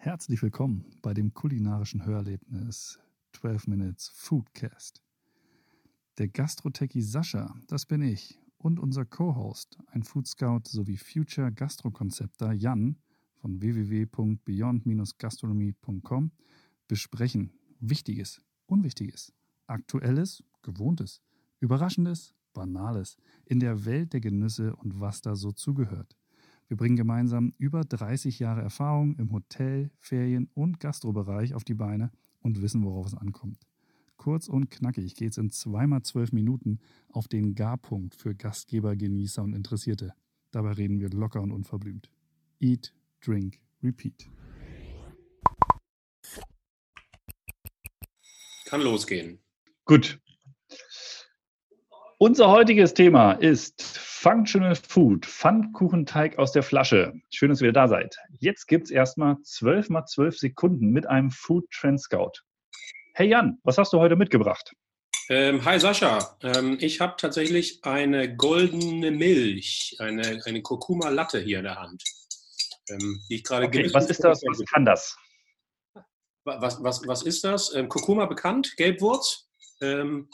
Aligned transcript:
Herzlich 0.00 0.40
willkommen 0.42 0.84
bei 1.02 1.12
dem 1.12 1.34
kulinarischen 1.34 2.06
Hörerlebnis 2.06 3.00
12 3.32 3.66
Minutes 3.66 4.12
Foodcast. 4.14 5.02
Der 6.18 6.28
Gastrotechie 6.28 7.02
Sascha, 7.02 7.52
das 7.66 7.84
bin 7.84 8.02
ich, 8.02 8.38
und 8.58 8.78
unser 8.78 9.04
Co-Host, 9.04 9.76
ein 9.88 10.04
Food 10.04 10.28
Scout 10.28 10.68
sowie 10.68 10.96
Future 10.96 11.50
Gastrokonzepter 11.50 12.52
Jan 12.52 13.00
von 13.38 13.60
www.beyond-gastronomie.com 13.60 16.30
besprechen 16.86 17.52
Wichtiges, 17.80 18.40
Unwichtiges, 18.66 19.32
Aktuelles, 19.66 20.44
Gewohntes, 20.62 21.22
Überraschendes, 21.58 22.36
Banales 22.52 23.16
in 23.46 23.58
der 23.58 23.84
Welt 23.84 24.12
der 24.12 24.20
Genüsse 24.20 24.76
und 24.76 25.00
was 25.00 25.22
da 25.22 25.34
so 25.34 25.50
zugehört. 25.50 26.16
Wir 26.68 26.76
bringen 26.76 26.96
gemeinsam 26.96 27.54
über 27.56 27.82
30 27.82 28.38
Jahre 28.40 28.60
Erfahrung 28.60 29.16
im 29.16 29.32
Hotel-, 29.32 29.90
Ferien- 30.00 30.50
und 30.52 30.80
Gastrobereich 30.80 31.54
auf 31.54 31.64
die 31.64 31.74
Beine 31.74 32.10
und 32.40 32.60
wissen, 32.60 32.84
worauf 32.84 33.06
es 33.06 33.14
ankommt. 33.14 33.58
Kurz 34.18 34.48
und 34.48 34.70
knackig 34.70 35.14
geht 35.14 35.30
es 35.30 35.38
in 35.38 35.50
zweimal 35.50 36.02
zwölf 36.02 36.30
Minuten 36.32 36.80
auf 37.10 37.26
den 37.26 37.54
Garpunkt 37.54 38.14
für 38.14 38.34
Gastgeber, 38.34 38.96
Genießer 38.96 39.42
und 39.42 39.54
Interessierte. 39.54 40.12
Dabei 40.50 40.72
reden 40.72 41.00
wir 41.00 41.08
locker 41.08 41.40
und 41.40 41.52
unverblümt. 41.52 42.10
Eat, 42.60 42.92
drink, 43.24 43.58
repeat. 43.82 44.28
Kann 48.66 48.82
losgehen. 48.82 49.38
Gut. 49.86 50.20
Unser 52.18 52.50
heutiges 52.50 52.92
Thema 52.92 53.32
ist 53.32 54.07
Functional 54.28 54.76
Food, 54.76 55.24
Pfannkuchenteig 55.24 56.38
aus 56.38 56.52
der 56.52 56.62
Flasche. 56.62 57.14
Schön, 57.30 57.48
dass 57.48 57.62
ihr 57.62 57.68
wieder 57.68 57.80
da 57.80 57.88
seid. 57.88 58.18
Jetzt 58.40 58.68
gibt 58.68 58.84
es 58.84 58.90
erstmal 58.90 59.40
12 59.42 59.88
mal 59.88 60.04
12 60.04 60.38
Sekunden 60.38 60.90
mit 60.90 61.06
einem 61.06 61.30
Food 61.30 61.64
Trend 61.70 61.98
Scout. 61.98 62.32
Hey 63.14 63.30
Jan, 63.30 63.58
was 63.64 63.78
hast 63.78 63.94
du 63.94 63.98
heute 63.98 64.16
mitgebracht? 64.16 64.74
Ähm, 65.30 65.64
hi 65.64 65.80
Sascha, 65.80 66.36
ähm, 66.42 66.76
ich 66.78 67.00
habe 67.00 67.14
tatsächlich 67.16 67.82
eine 67.86 68.36
goldene 68.36 69.12
Milch, 69.12 69.96
eine, 69.98 70.42
eine 70.44 70.60
Kurkuma 70.60 71.08
Latte 71.08 71.40
hier 71.40 71.60
in 71.60 71.64
der 71.64 71.76
Hand. 71.76 72.04
Ähm, 72.90 73.22
die 73.30 73.36
ich 73.36 73.44
gerade 73.44 73.64
okay, 73.64 73.88
Was 73.94 74.10
ist 74.10 74.22
das? 74.22 74.42
Was 74.46 74.62
kann 74.66 74.84
das? 74.84 75.16
Was, 76.44 76.82
was, 76.82 77.00
was 77.06 77.22
ist 77.22 77.44
das? 77.44 77.74
Ähm, 77.74 77.88
Kurkuma 77.88 78.26
bekannt, 78.26 78.74
Gelbwurz. 78.76 79.48
Ähm, 79.80 80.28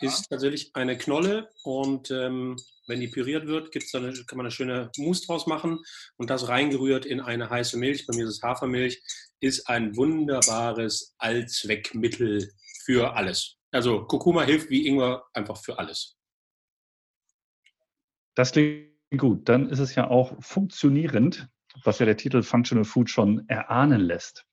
ist 0.00 0.28
tatsächlich 0.30 0.74
eine 0.74 0.96
Knolle 0.96 1.50
und 1.62 2.10
ähm, 2.10 2.56
wenn 2.86 3.00
die 3.00 3.08
püriert 3.08 3.46
wird, 3.46 3.72
gibt's 3.72 3.90
dann, 3.92 4.12
kann 4.26 4.36
man 4.36 4.46
eine 4.46 4.50
schöne 4.50 4.90
Mousse 4.96 5.26
draus 5.26 5.46
machen 5.46 5.80
und 6.16 6.30
das 6.30 6.48
reingerührt 6.48 7.06
in 7.06 7.20
eine 7.20 7.50
heiße 7.50 7.78
Milch, 7.78 8.06
bei 8.06 8.16
mir 8.16 8.24
ist 8.24 8.36
es 8.36 8.42
Hafermilch, 8.42 9.02
ist 9.40 9.68
ein 9.68 9.96
wunderbares 9.96 11.14
Allzweckmittel 11.18 12.50
für 12.84 13.14
alles. 13.14 13.56
Also 13.70 14.04
Kurkuma 14.04 14.42
hilft 14.42 14.70
wie 14.70 14.86
Ingwer 14.86 15.24
einfach 15.32 15.56
für 15.56 15.78
alles. 15.78 16.16
Das 18.34 18.52
klingt 18.52 18.94
gut. 19.16 19.48
Dann 19.48 19.68
ist 19.68 19.78
es 19.78 19.94
ja 19.94 20.08
auch 20.08 20.40
funktionierend, 20.42 21.48
was 21.82 21.98
ja 21.98 22.06
der 22.06 22.16
Titel 22.16 22.42
Functional 22.42 22.84
Food 22.84 23.10
schon 23.10 23.48
erahnen 23.48 24.00
lässt. 24.00 24.46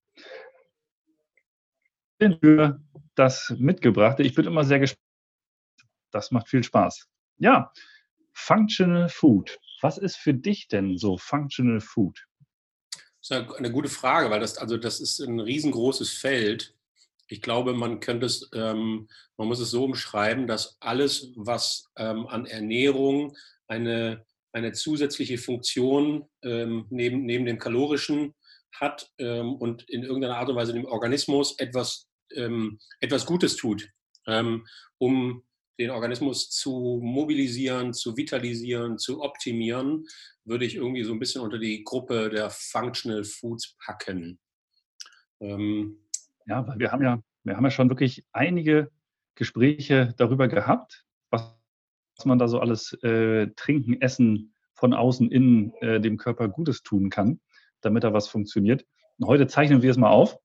Für 2.20 2.80
das 3.16 3.54
Mitgebrachte. 3.58 4.24
Ich 4.24 4.36
bin 4.36 4.46
immer 4.46 4.64
sehr 4.64 4.80
gespannt. 4.80 5.02
Das 6.12 6.32
macht 6.32 6.48
viel 6.48 6.64
Spaß. 6.64 7.08
Ja, 7.38 7.72
Functional 8.34 9.10
Food. 9.10 9.58
Was 9.82 9.98
ist 9.98 10.18
für 10.18 10.34
dich 10.34 10.68
denn 10.68 10.98
so 10.98 11.18
Functional 11.18 11.82
Food? 11.82 12.26
Das 13.22 13.40
ist 13.40 13.56
eine 13.56 13.72
gute 13.72 13.90
Frage, 13.90 14.30
weil 14.30 14.40
das, 14.40 14.58
also 14.58 14.78
das 14.78 15.00
ist 15.00 15.20
ein 15.20 15.40
riesengroßes 15.40 16.12
Feld. 16.12 16.76
Ich 17.28 17.42
glaube, 17.42 17.74
man 17.74 18.00
könnte 18.00 18.26
es, 18.26 18.50
ähm, 18.54 19.08
man 19.38 19.48
muss 19.48 19.60
es 19.60 19.72
so 19.72 19.84
umschreiben, 19.84 20.48
dass 20.48 20.78
alles, 20.80 21.32
was 21.36 21.86
ähm, 21.98 22.28
an 22.28 22.46
Ernährung 22.46 23.36
eine, 23.68 24.26
eine 24.54 24.74
zusätzliche 24.74 25.38
Funktion 25.38 26.28
ähm, 26.44 26.88
neben, 26.90 27.26
neben 27.26 27.46
dem 27.46 27.60
kalorischen 27.60 28.34
hat 28.74 29.12
ähm, 29.20 29.54
und 29.56 29.88
in 29.90 30.04
irgendeiner 30.04 30.38
Art 30.38 30.50
und 30.50 30.56
Weise 30.56 30.74
dem 30.74 30.86
Organismus 30.86 31.58
etwas, 31.60 32.08
ähm, 32.36 32.80
etwas 33.00 33.26
Gutes 33.26 33.56
tut, 33.56 33.88
ähm, 34.28 34.66
um 34.98 35.44
den 35.82 35.90
Organismus 35.90 36.50
zu 36.50 37.00
mobilisieren, 37.04 37.94
zu 37.94 38.16
vitalisieren, 38.16 38.98
zu 38.98 39.22
optimieren, 39.22 40.06
würde 40.46 40.66
ich 40.66 40.76
irgendwie 40.76 41.04
so 41.04 41.12
ein 41.12 41.20
bisschen 41.20 41.42
unter 41.42 41.58
die 41.58 41.84
Gruppe 41.84 42.30
der 42.30 42.50
Functional 42.50 43.24
Foods 43.24 43.76
packen. 43.84 44.40
Ähm, 45.40 45.98
ja, 46.46 46.68
weil 46.68 46.80
wir 46.80 46.92
haben 46.92 47.04
ja, 47.04 47.22
wir 47.44 47.58
haben 47.58 47.64
ja 47.64 47.72
schon 47.72 47.90
wirklich 47.90 48.24
einige 48.32 48.92
Gespräche 49.36 50.14
darüber 50.18 50.48
gehabt, 50.48 51.06
was 51.32 51.56
man 52.26 52.38
da 52.38 52.48
so 52.48 52.60
alles 52.60 52.94
äh, 53.02 53.48
trinken, 53.56 54.00
essen, 54.02 54.54
von 54.74 54.94
außen 54.94 55.32
innen 55.32 55.74
äh, 55.82 56.00
dem 56.00 56.18
Körper 56.18 56.48
Gutes 56.48 56.84
tun 56.84 57.10
kann, 57.10 57.40
damit 57.82 58.04
da 58.04 58.14
was 58.14 58.28
funktioniert. 58.28 58.86
Und 59.18 59.28
heute 59.28 59.48
zeichnen 59.48 59.82
wir 59.82 59.92
es 59.92 59.98
mal 59.98 60.10
auf. 60.10 60.38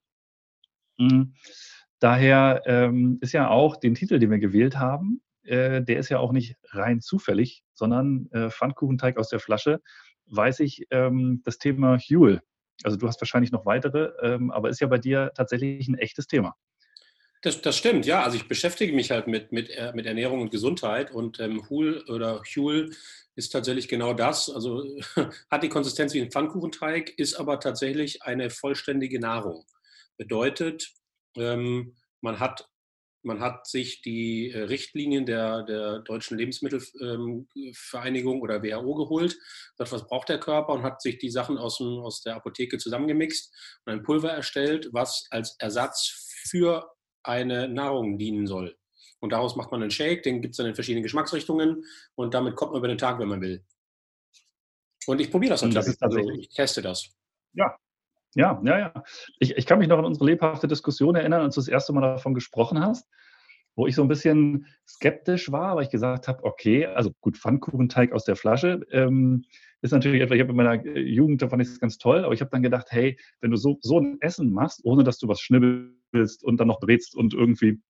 Mhm. 0.98 1.34
Daher 1.98 2.62
ähm, 2.66 3.18
ist 3.20 3.32
ja 3.32 3.48
auch 3.48 3.76
den 3.76 3.94
Titel, 3.94 4.18
den 4.18 4.30
wir 4.30 4.38
gewählt 4.38 4.78
haben, 4.78 5.22
äh, 5.46 5.82
der 5.82 5.98
ist 5.98 6.08
ja 6.08 6.18
auch 6.18 6.32
nicht 6.32 6.56
rein 6.70 7.00
zufällig, 7.00 7.62
sondern 7.72 8.28
äh, 8.32 8.50
Pfannkuchenteig 8.50 9.16
aus 9.16 9.28
der 9.28 9.40
Flasche, 9.40 9.80
weiß 10.26 10.60
ich 10.60 10.86
ähm, 10.90 11.42
das 11.44 11.58
Thema 11.58 11.98
Huel. 11.98 12.42
Also 12.82 12.96
du 12.96 13.08
hast 13.08 13.20
wahrscheinlich 13.20 13.52
noch 13.52 13.64
weitere, 13.64 14.12
ähm, 14.22 14.50
aber 14.50 14.68
ist 14.68 14.80
ja 14.80 14.86
bei 14.86 14.98
dir 14.98 15.32
tatsächlich 15.34 15.88
ein 15.88 15.98
echtes 15.98 16.26
Thema. 16.26 16.56
Das, 17.42 17.62
das, 17.62 17.76
stimmt, 17.76 18.06
ja. 18.06 18.22
Also 18.22 18.36
ich 18.36 18.48
beschäftige 18.48 18.92
mich 18.92 19.10
halt 19.10 19.26
mit, 19.28 19.52
mit, 19.52 19.70
äh, 19.70 19.92
mit 19.94 20.06
Ernährung 20.06 20.40
und 20.40 20.50
Gesundheit 20.50 21.12
und 21.12 21.38
ähm, 21.38 21.68
Huel 21.68 22.02
oder 22.08 22.42
Huel 22.42 22.90
ist 23.34 23.50
tatsächlich 23.50 23.88
genau 23.88 24.14
das. 24.14 24.50
Also 24.50 24.84
hat 25.50 25.62
die 25.62 25.68
Konsistenz 25.68 26.14
wie 26.14 26.20
ein 26.20 26.30
Pfannkuchenteig, 26.30 27.10
ist 27.18 27.34
aber 27.34 27.60
tatsächlich 27.60 28.22
eine 28.22 28.50
vollständige 28.50 29.20
Nahrung. 29.20 29.64
Bedeutet, 30.16 30.92
ähm, 31.36 31.94
man 32.20 32.40
hat 32.40 32.68
man 33.26 33.40
hat 33.40 33.66
sich 33.66 34.00
die 34.00 34.52
äh, 34.52 34.62
Richtlinien 34.62 35.26
der, 35.26 35.64
der 35.64 35.98
Deutschen 35.98 36.38
Lebensmittelvereinigung 36.38 38.40
oder 38.40 38.62
WHO 38.62 38.94
geholt, 38.94 39.36
sagt, 39.74 39.92
was 39.92 40.06
braucht 40.06 40.28
der 40.28 40.38
Körper 40.38 40.72
und 40.72 40.84
hat 40.84 41.02
sich 41.02 41.18
die 41.18 41.30
Sachen 41.30 41.58
aus, 41.58 41.78
dem, 41.78 41.98
aus 41.98 42.22
der 42.22 42.36
Apotheke 42.36 42.78
zusammengemixt 42.78 43.52
und 43.84 43.92
ein 43.92 44.04
Pulver 44.04 44.30
erstellt, 44.30 44.90
was 44.92 45.26
als 45.30 45.56
Ersatz 45.58 46.30
für 46.48 46.92
eine 47.22 47.68
Nahrung 47.68 48.18
dienen 48.18 48.46
soll. 48.46 48.76
Und 49.18 49.30
daraus 49.30 49.56
macht 49.56 49.72
man 49.72 49.82
einen 49.82 49.90
Shake, 49.90 50.22
den 50.22 50.40
gibt 50.40 50.52
es 50.52 50.58
dann 50.58 50.66
in 50.66 50.74
verschiedenen 50.74 51.02
Geschmacksrichtungen 51.02 51.84
und 52.14 52.32
damit 52.32 52.54
kommt 52.54 52.72
man 52.72 52.78
über 52.78 52.88
den 52.88 52.98
Tag, 52.98 53.18
wenn 53.18 53.28
man 53.28 53.40
will. 53.40 53.64
Und 55.06 55.20
ich 55.20 55.30
probiere 55.30 55.50
das 55.50 55.62
natürlich. 55.62 55.98
Das 55.98 56.02
also 56.02 56.18
ich 56.30 56.48
teste 56.48 56.82
das. 56.82 57.10
Ja, 57.54 57.76
ja, 58.36 58.60
ja, 58.64 58.78
ja. 58.78 59.04
Ich, 59.38 59.56
ich 59.56 59.66
kann 59.66 59.78
mich 59.78 59.88
noch 59.88 59.98
an 59.98 60.04
unsere 60.04 60.26
lebhafte 60.26 60.68
Diskussion 60.68 61.16
erinnern, 61.16 61.40
als 61.40 61.54
du 61.54 61.60
das 61.60 61.68
erste 61.68 61.92
Mal 61.94 62.02
davon 62.02 62.34
gesprochen 62.34 62.80
hast, 62.80 63.08
wo 63.74 63.86
ich 63.86 63.94
so 63.94 64.02
ein 64.02 64.08
bisschen 64.08 64.66
skeptisch 64.86 65.50
war, 65.50 65.76
weil 65.76 65.84
ich 65.84 65.90
gesagt 65.90 66.28
habe, 66.28 66.44
okay, 66.44 66.86
also 66.86 67.12
gut, 67.20 67.38
Pfannkuchenteig 67.38 68.12
aus 68.12 68.24
der 68.24 68.36
Flasche 68.36 68.82
ähm, 68.90 69.44
ist 69.80 69.92
natürlich 69.92 70.20
etwas, 70.20 70.36
ich 70.36 70.42
habe 70.42 70.50
in 70.50 70.56
meiner 70.56 70.84
Jugend, 70.98 71.40
da 71.40 71.48
fand 71.48 71.62
ich 71.62 71.68
es 71.68 71.80
ganz 71.80 71.96
toll, 71.96 72.24
aber 72.24 72.34
ich 72.34 72.40
habe 72.42 72.50
dann 72.50 72.62
gedacht, 72.62 72.88
hey, 72.90 73.18
wenn 73.40 73.50
du 73.50 73.56
so, 73.56 73.78
so 73.80 74.00
ein 74.00 74.18
Essen 74.20 74.52
machst, 74.52 74.80
ohne 74.84 75.02
dass 75.02 75.18
du 75.18 75.28
was 75.28 75.40
schnibbelst 75.40 76.44
und 76.44 76.58
dann 76.58 76.68
noch 76.68 76.80
brätst 76.80 77.16
und 77.16 77.32
irgendwie 77.32 77.80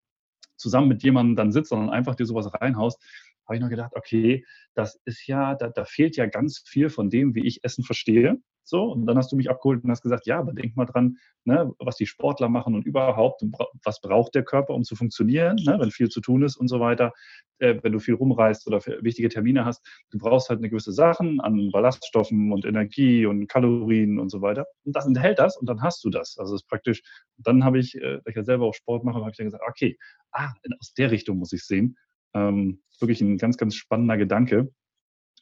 zusammen 0.56 0.88
mit 0.88 1.02
jemandem 1.02 1.36
dann 1.36 1.52
sitzt, 1.52 1.70
sondern 1.70 1.90
einfach 1.90 2.14
dir 2.14 2.26
sowas 2.26 2.52
reinhaust, 2.54 3.02
habe 3.46 3.56
ich 3.56 3.60
noch 3.62 3.70
gedacht, 3.70 3.92
okay, 3.96 4.44
das 4.74 5.00
ist 5.04 5.26
ja, 5.26 5.54
da, 5.56 5.68
da 5.68 5.84
fehlt 5.84 6.16
ja 6.16 6.26
ganz 6.26 6.62
viel 6.66 6.88
von 6.88 7.10
dem, 7.10 7.34
wie 7.34 7.46
ich 7.46 7.64
Essen 7.64 7.84
verstehe. 7.84 8.38
So, 8.68 8.82
und 8.92 9.06
dann 9.06 9.16
hast 9.16 9.30
du 9.30 9.36
mich 9.36 9.48
abgeholt 9.48 9.84
und 9.84 9.90
hast 9.92 10.02
gesagt, 10.02 10.26
ja, 10.26 10.40
aber 10.40 10.52
denk 10.52 10.74
mal 10.76 10.86
dran, 10.86 11.18
ne, 11.44 11.72
was 11.78 11.96
die 11.96 12.06
Sportler 12.06 12.48
machen 12.48 12.74
und 12.74 12.84
überhaupt, 12.84 13.42
was 13.84 14.00
braucht 14.00 14.34
der 14.34 14.42
Körper, 14.42 14.74
um 14.74 14.82
zu 14.82 14.96
funktionieren, 14.96 15.56
ne, 15.64 15.76
wenn 15.78 15.92
viel 15.92 16.08
zu 16.08 16.20
tun 16.20 16.42
ist 16.42 16.56
und 16.56 16.66
so 16.66 16.80
weiter, 16.80 17.12
äh, 17.58 17.76
wenn 17.82 17.92
du 17.92 18.00
viel 18.00 18.14
rumreist 18.14 18.66
oder 18.66 18.80
wichtige 19.02 19.28
Termine 19.28 19.64
hast, 19.64 19.86
du 20.10 20.18
brauchst 20.18 20.48
halt 20.50 20.58
eine 20.58 20.68
gewisse 20.68 20.92
Sachen 20.92 21.40
an 21.40 21.70
Ballaststoffen 21.72 22.52
und 22.52 22.64
Energie 22.64 23.24
und 23.26 23.46
Kalorien 23.46 24.18
und 24.18 24.30
so 24.30 24.42
weiter. 24.42 24.66
Und 24.84 24.96
das 24.96 25.06
enthält 25.06 25.38
das 25.38 25.56
und 25.56 25.68
dann 25.68 25.82
hast 25.82 26.02
du 26.04 26.10
das. 26.10 26.36
Also 26.38 26.54
das 26.54 26.62
ist 26.62 26.68
praktisch, 26.68 27.02
dann 27.38 27.64
habe 27.64 27.78
ich, 27.78 27.94
äh, 27.94 28.18
da 28.24 28.30
ich 28.30 28.36
ja 28.36 28.42
selber 28.44 28.66
auch 28.66 28.74
Sport 28.74 29.04
mache, 29.04 29.20
habe 29.20 29.30
ich 29.30 29.36
dann 29.36 29.46
gesagt, 29.46 29.64
okay, 29.68 29.96
ah, 30.32 30.52
aus 30.80 30.92
der 30.94 31.10
Richtung 31.10 31.38
muss 31.38 31.52
ich 31.52 31.64
sehen. 31.64 31.96
Ähm, 32.34 32.82
wirklich 33.00 33.20
ein 33.20 33.38
ganz, 33.38 33.56
ganz 33.56 33.74
spannender 33.76 34.16
Gedanke. 34.16 34.70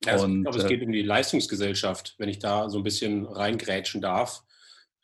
Ja, 0.04 0.20
und, 0.20 0.38
ich 0.38 0.42
glaube, 0.42 0.58
es 0.58 0.64
äh, 0.64 0.68
geht 0.68 0.82
um 0.82 0.92
die 0.92 1.02
Leistungsgesellschaft, 1.02 2.14
wenn 2.18 2.28
ich 2.28 2.38
da 2.38 2.68
so 2.68 2.78
ein 2.78 2.84
bisschen 2.84 3.26
reingrätschen 3.26 4.00
darf. 4.00 4.42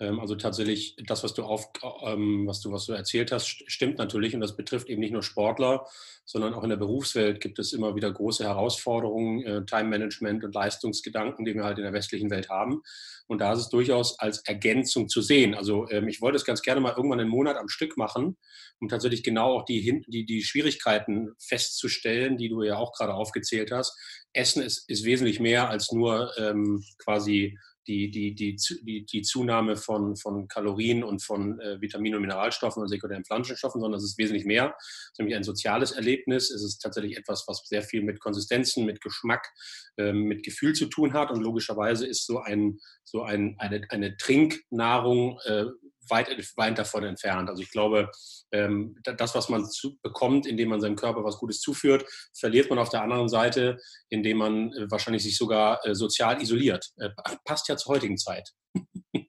Ähm, 0.00 0.18
also 0.18 0.34
tatsächlich, 0.34 0.96
das, 1.06 1.22
was 1.22 1.34
du, 1.34 1.44
auf, 1.44 1.70
ähm, 2.04 2.46
was, 2.46 2.60
du, 2.60 2.72
was 2.72 2.86
du 2.86 2.92
erzählt 2.92 3.30
hast, 3.30 3.46
stimmt 3.70 3.98
natürlich 3.98 4.34
und 4.34 4.40
das 4.40 4.56
betrifft 4.56 4.88
eben 4.88 5.00
nicht 5.00 5.12
nur 5.12 5.22
Sportler, 5.22 5.86
sondern 6.24 6.54
auch 6.54 6.64
in 6.64 6.70
der 6.70 6.76
Berufswelt 6.76 7.40
gibt 7.40 7.58
es 7.58 7.72
immer 7.72 7.94
wieder 7.94 8.10
große 8.10 8.44
Herausforderungen, 8.44 9.44
äh, 9.44 9.64
Time-Management 9.64 10.44
und 10.44 10.54
Leistungsgedanken, 10.54 11.44
die 11.44 11.54
wir 11.54 11.64
halt 11.64 11.78
in 11.78 11.84
der 11.84 11.92
westlichen 11.92 12.30
Welt 12.30 12.48
haben. 12.48 12.82
Und 13.26 13.40
da 13.40 13.52
ist 13.52 13.60
es 13.60 13.68
durchaus 13.68 14.18
als 14.18 14.38
Ergänzung 14.46 15.08
zu 15.08 15.20
sehen. 15.20 15.54
Also 15.54 15.88
ähm, 15.90 16.08
ich 16.08 16.20
wollte 16.20 16.36
es 16.36 16.44
ganz 16.44 16.62
gerne 16.62 16.80
mal 16.80 16.94
irgendwann 16.96 17.20
einen 17.20 17.28
Monat 17.28 17.56
am 17.56 17.68
Stück 17.68 17.96
machen, 17.96 18.36
um 18.80 18.88
tatsächlich 18.88 19.22
genau 19.22 19.58
auch 19.58 19.64
die, 19.64 20.02
die, 20.08 20.24
die 20.24 20.42
Schwierigkeiten 20.42 21.32
festzustellen, 21.38 22.38
die 22.38 22.48
du 22.48 22.62
ja 22.62 22.76
auch 22.76 22.92
gerade 22.92 23.14
aufgezählt 23.14 23.70
hast. 23.70 23.96
Essen 24.32 24.62
ist, 24.62 24.88
ist 24.88 25.04
wesentlich 25.04 25.40
mehr 25.40 25.68
als 25.68 25.92
nur 25.92 26.32
ähm, 26.38 26.82
quasi 26.98 27.58
die, 27.86 28.10
die, 28.10 28.34
die, 28.34 28.56
die, 28.82 29.04
die 29.04 29.22
Zunahme 29.22 29.76
von, 29.76 30.16
von 30.16 30.48
Kalorien 30.48 31.02
und 31.02 31.22
von 31.22 31.58
äh, 31.60 31.80
Vitaminen 31.80 32.16
und 32.16 32.22
Mineralstoffen 32.22 32.82
und 32.82 32.88
sekundären 32.88 33.24
Pflanzenstoffen, 33.24 33.80
sondern 33.80 33.98
es 33.98 34.04
ist 34.04 34.18
wesentlich 34.18 34.44
mehr. 34.44 34.74
Es 34.78 35.10
ist 35.12 35.18
nämlich 35.18 35.36
ein 35.36 35.44
soziales 35.44 35.92
Erlebnis. 35.92 36.50
Es 36.50 36.62
ist 36.62 36.78
tatsächlich 36.78 37.16
etwas, 37.16 37.44
was 37.46 37.62
sehr 37.66 37.82
viel 37.82 38.02
mit 38.02 38.20
Konsistenzen, 38.20 38.84
mit 38.84 39.00
Geschmack, 39.00 39.48
ähm, 39.96 40.24
mit 40.24 40.42
Gefühl 40.42 40.74
zu 40.74 40.86
tun 40.86 41.12
hat. 41.12 41.30
Und 41.30 41.42
logischerweise 41.42 42.06
ist 42.06 42.26
so, 42.26 42.38
ein, 42.38 42.78
so 43.04 43.22
ein, 43.22 43.56
eine, 43.58 43.82
eine 43.88 44.16
Trinknahrung 44.16 45.38
äh, 45.44 45.64
weit, 46.10 46.28
weit 46.56 46.78
davon 46.78 47.04
entfernt. 47.04 47.48
Also 47.48 47.62
ich 47.62 47.70
glaube, 47.70 48.10
ähm, 48.52 48.96
das, 49.02 49.34
was 49.34 49.48
man 49.48 49.64
zu, 49.64 49.98
bekommt, 50.02 50.46
indem 50.46 50.70
man 50.70 50.80
seinem 50.80 50.96
Körper 50.96 51.24
was 51.24 51.38
Gutes 51.38 51.60
zuführt, 51.60 52.04
verliert 52.38 52.70
man 52.70 52.78
auf 52.78 52.88
der 52.88 53.02
anderen 53.02 53.28
Seite, 53.28 53.78
indem 54.08 54.38
man 54.38 54.72
äh, 54.72 54.90
wahrscheinlich 54.90 55.22
sich 55.22 55.36
sogar 55.36 55.84
äh, 55.86 55.94
sozial 55.94 56.40
isoliert. 56.42 56.90
Äh, 56.96 57.10
passt 57.44 57.68
ja 57.68 57.76
zur 57.76 57.94
heutigen 57.94 58.16
Zeit. 58.16 58.50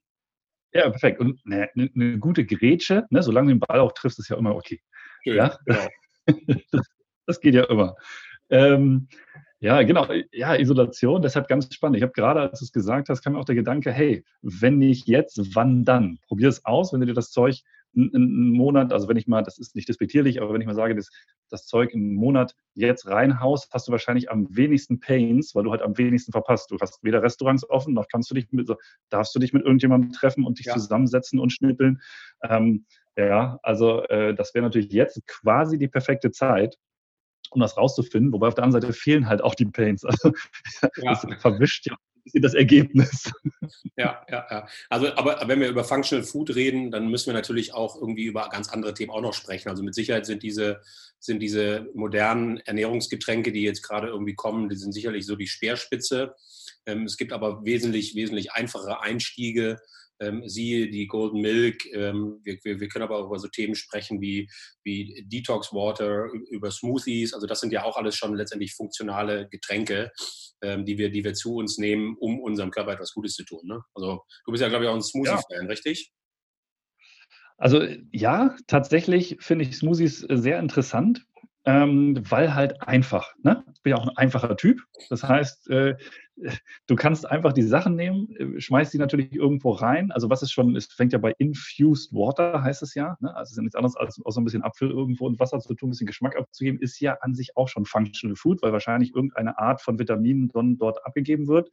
Ja, 0.74 0.88
perfekt. 0.88 1.20
Und 1.20 1.38
eine, 1.44 1.68
eine 1.74 2.18
gute 2.18 2.46
Grätsche, 2.46 3.04
ne, 3.10 3.22
solange 3.22 3.48
du 3.48 3.54
den 3.56 3.60
Ball 3.60 3.80
auch 3.80 3.92
triffst, 3.92 4.18
ist 4.18 4.30
ja 4.30 4.38
immer 4.38 4.54
okay. 4.54 4.80
Schön, 5.22 5.36
ja? 5.36 5.58
Genau. 5.66 5.86
das, 6.72 6.86
das, 7.26 7.40
geht 7.40 7.54
ja 7.54 7.64
immer. 7.64 7.94
Ähm, 8.48 9.08
ja, 9.62 9.82
genau. 9.82 10.08
Ja, 10.32 10.56
Isolation, 10.56 11.22
deshalb 11.22 11.46
ganz 11.46 11.72
spannend. 11.72 11.96
Ich 11.96 12.02
habe 12.02 12.12
gerade, 12.12 12.40
als 12.40 12.58
du 12.58 12.64
es 12.64 12.72
gesagt 12.72 13.08
hast, 13.08 13.22
kam 13.22 13.34
mir 13.34 13.38
auch 13.38 13.44
der 13.44 13.54
Gedanke, 13.54 13.92
hey, 13.92 14.24
wenn 14.42 14.78
nicht 14.78 15.06
jetzt, 15.06 15.54
wann 15.54 15.84
dann? 15.84 16.18
Probier 16.26 16.48
es 16.48 16.64
aus, 16.64 16.92
wenn 16.92 16.98
du 16.98 17.06
dir 17.06 17.14
das 17.14 17.30
Zeug 17.30 17.62
einen 17.94 18.50
Monat, 18.50 18.92
also 18.92 19.06
wenn 19.06 19.16
ich 19.16 19.28
mal, 19.28 19.42
das 19.42 19.58
ist 19.58 19.76
nicht 19.76 19.88
despektierlich, 19.88 20.42
aber 20.42 20.52
wenn 20.52 20.60
ich 20.60 20.66
mal 20.66 20.74
sage, 20.74 20.96
das, 20.96 21.10
das 21.48 21.66
Zeug 21.66 21.94
einen 21.94 22.12
Monat 22.14 22.56
jetzt 22.74 23.06
reinhaust, 23.06 23.72
hast 23.72 23.86
du 23.86 23.92
wahrscheinlich 23.92 24.32
am 24.32 24.48
wenigsten 24.50 24.98
Pains, 24.98 25.54
weil 25.54 25.62
du 25.62 25.70
halt 25.70 25.82
am 25.82 25.96
wenigsten 25.96 26.32
verpasst. 26.32 26.72
Du 26.72 26.78
hast 26.80 26.98
weder 27.04 27.22
Restaurants 27.22 27.68
offen, 27.70 27.94
noch 27.94 28.08
kannst 28.10 28.30
du 28.30 28.34
dich 28.34 28.50
mit, 28.50 28.68
darfst 29.10 29.32
du 29.34 29.38
dich 29.38 29.52
mit 29.52 29.62
irgendjemandem 29.62 30.10
treffen 30.12 30.44
und 30.44 30.58
dich 30.58 30.66
ja. 30.66 30.72
zusammensetzen 30.72 31.38
und 31.38 31.52
schnippeln. 31.52 32.00
Ähm, 32.42 32.84
ja, 33.16 33.60
also 33.62 34.02
äh, 34.04 34.34
das 34.34 34.54
wäre 34.54 34.64
natürlich 34.64 34.90
jetzt 34.90 35.24
quasi 35.28 35.78
die 35.78 35.88
perfekte 35.88 36.32
Zeit, 36.32 36.78
um 37.54 37.60
das 37.60 37.76
rauszufinden. 37.76 38.32
Wobei 38.32 38.48
auf 38.48 38.54
der 38.54 38.64
anderen 38.64 38.82
Seite 38.82 38.92
fehlen 38.92 39.28
halt 39.28 39.42
auch 39.42 39.54
die 39.54 39.66
Pains. 39.66 40.04
Also 40.04 40.32
ja. 40.96 41.12
das 41.12 41.26
verwischt 41.40 41.86
ja 41.86 41.96
das 42.34 42.54
Ergebnis. 42.54 43.32
Ja, 43.96 44.24
ja, 44.30 44.46
ja. 44.50 44.68
Also, 44.88 45.12
aber 45.14 45.42
wenn 45.48 45.60
wir 45.60 45.68
über 45.68 45.84
Functional 45.84 46.24
Food 46.24 46.54
reden, 46.54 46.90
dann 46.90 47.08
müssen 47.08 47.26
wir 47.26 47.34
natürlich 47.34 47.74
auch 47.74 47.96
irgendwie 47.96 48.24
über 48.24 48.48
ganz 48.48 48.68
andere 48.68 48.94
Themen 48.94 49.10
auch 49.10 49.20
noch 49.20 49.34
sprechen. 49.34 49.68
Also 49.68 49.82
mit 49.82 49.94
Sicherheit 49.94 50.24
sind 50.24 50.42
diese, 50.42 50.80
sind 51.18 51.40
diese 51.40 51.88
modernen 51.94 52.58
Ernährungsgetränke, 52.58 53.52
die 53.52 53.62
jetzt 53.62 53.82
gerade 53.82 54.08
irgendwie 54.08 54.34
kommen, 54.34 54.68
die 54.68 54.76
sind 54.76 54.92
sicherlich 54.92 55.26
so 55.26 55.36
die 55.36 55.46
Speerspitze. 55.46 56.34
Ähm, 56.86 57.04
es 57.04 57.16
gibt 57.16 57.32
aber 57.32 57.64
wesentlich, 57.64 58.14
wesentlich 58.14 58.52
einfachere 58.52 59.02
Einstiege 59.02 59.80
ähm, 60.22 60.48
siehe 60.48 60.90
die 60.90 61.06
Golden 61.06 61.40
Milk. 61.40 61.84
Ähm, 61.92 62.40
wir, 62.44 62.58
wir, 62.62 62.80
wir, 62.80 62.88
können 62.88 63.04
aber 63.04 63.18
auch 63.18 63.26
über 63.26 63.38
so 63.38 63.48
Themen 63.48 63.74
sprechen 63.74 64.20
wie, 64.20 64.48
wie 64.84 65.24
Detox 65.26 65.72
Water, 65.72 66.28
über 66.50 66.70
Smoothies. 66.70 67.34
Also 67.34 67.46
das 67.46 67.60
sind 67.60 67.72
ja 67.72 67.84
auch 67.84 67.96
alles 67.96 68.16
schon 68.16 68.34
letztendlich 68.34 68.74
funktionale 68.74 69.48
Getränke, 69.48 70.12
ähm, 70.62 70.84
die, 70.84 70.98
wir, 70.98 71.10
die 71.10 71.24
wir 71.24 71.34
zu 71.34 71.56
uns 71.56 71.78
nehmen, 71.78 72.16
um 72.20 72.40
unserem 72.40 72.70
Körper 72.70 72.92
etwas 72.92 73.12
Gutes 73.12 73.34
zu 73.34 73.44
tun. 73.44 73.62
Ne? 73.64 73.82
Also 73.94 74.22
du 74.44 74.52
bist 74.52 74.62
ja, 74.62 74.68
glaube 74.68 74.84
ich, 74.84 74.90
auch 74.90 74.94
ein 74.94 75.02
Smoothie-Fan, 75.02 75.62
ja. 75.62 75.68
richtig? 75.68 76.12
Also 77.58 77.82
ja, 78.10 78.56
tatsächlich 78.66 79.36
finde 79.40 79.64
ich 79.64 79.76
Smoothies 79.76 80.20
sehr 80.28 80.58
interessant, 80.58 81.24
ähm, 81.64 82.20
weil 82.28 82.54
halt 82.54 82.82
einfach. 82.82 83.34
Ne? 83.42 83.64
Ich 83.74 83.82
bin 83.82 83.92
ja 83.92 83.96
auch 83.96 84.08
ein 84.08 84.16
einfacher 84.16 84.56
Typ. 84.56 84.80
Das 85.10 85.22
heißt, 85.22 85.70
äh, 85.70 85.96
du 86.86 86.96
kannst 86.96 87.28
einfach 87.30 87.52
die 87.52 87.62
Sachen 87.62 87.94
nehmen, 87.94 88.30
äh, 88.36 88.60
schmeißt 88.60 88.92
die 88.92 88.98
natürlich 88.98 89.32
irgendwo 89.32 89.70
rein. 89.70 90.10
Also 90.10 90.28
was 90.28 90.42
ist 90.42 90.50
schon, 90.52 90.74
es 90.74 90.86
fängt 90.86 91.12
ja 91.12 91.18
bei 91.18 91.34
Infused 91.38 92.12
Water, 92.12 92.62
heißt 92.62 92.82
es 92.82 92.94
ja. 92.94 93.16
Ne? 93.20 93.34
Also 93.34 93.42
es 93.42 93.50
ist 93.52 93.56
ja 93.58 93.62
nichts 93.62 93.76
anderes 93.76 93.96
als 93.96 94.20
auch 94.24 94.32
so 94.32 94.40
ein 94.40 94.44
bisschen 94.44 94.64
Apfel 94.64 94.90
irgendwo 94.90 95.26
und 95.26 95.38
Wasser 95.38 95.60
zu 95.60 95.74
tun, 95.74 95.88
ein 95.88 95.90
bisschen 95.90 96.06
Geschmack 96.06 96.36
abzugeben, 96.36 96.80
ist 96.80 96.98
ja 97.00 97.16
an 97.20 97.34
sich 97.34 97.56
auch 97.56 97.68
schon 97.68 97.84
Functional 97.84 98.36
Food, 98.36 98.60
weil 98.62 98.72
wahrscheinlich 98.72 99.14
irgendeine 99.14 99.58
Art 99.58 99.80
von 99.80 99.98
Vitaminen 99.98 100.48
dann 100.48 100.78
dort 100.78 101.04
abgegeben 101.06 101.46
wird. 101.46 101.70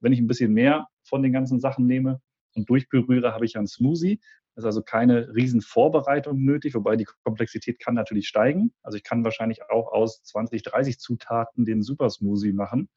Wenn 0.00 0.12
ich 0.12 0.18
ein 0.20 0.26
bisschen 0.26 0.52
mehr 0.52 0.86
von 1.04 1.22
den 1.22 1.32
ganzen 1.32 1.60
Sachen 1.60 1.86
nehme 1.86 2.20
und 2.54 2.70
durchberühre, 2.70 3.32
habe 3.32 3.44
ich 3.44 3.56
einen 3.56 3.66
Smoothie. 3.66 4.20
Es 4.56 4.62
ist 4.62 4.66
also 4.66 4.82
keine 4.82 5.34
riesen 5.34 5.60
Vorbereitung 5.60 6.42
nötig, 6.42 6.74
wobei 6.74 6.96
die 6.96 7.06
Komplexität 7.24 7.78
kann 7.78 7.94
natürlich 7.94 8.26
steigen. 8.26 8.72
Also 8.82 8.96
ich 8.96 9.04
kann 9.04 9.22
wahrscheinlich 9.22 9.68
auch 9.68 9.92
aus 9.92 10.22
20, 10.22 10.62
30 10.62 10.98
Zutaten 10.98 11.66
den 11.66 11.82
Super 11.82 12.08
Smoothie 12.08 12.54
machen 12.54 12.88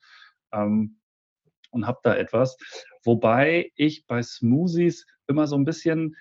ähm, 0.54 1.02
und 1.72 1.86
habe 1.86 2.00
da 2.04 2.16
etwas. 2.16 2.58
Wobei 3.04 3.72
ich 3.76 4.08
bei 4.08 4.24
Smoothies 4.24 5.06
immer 5.28 5.48
so 5.48 5.58
ein 5.58 5.66
bisschen 5.66 6.16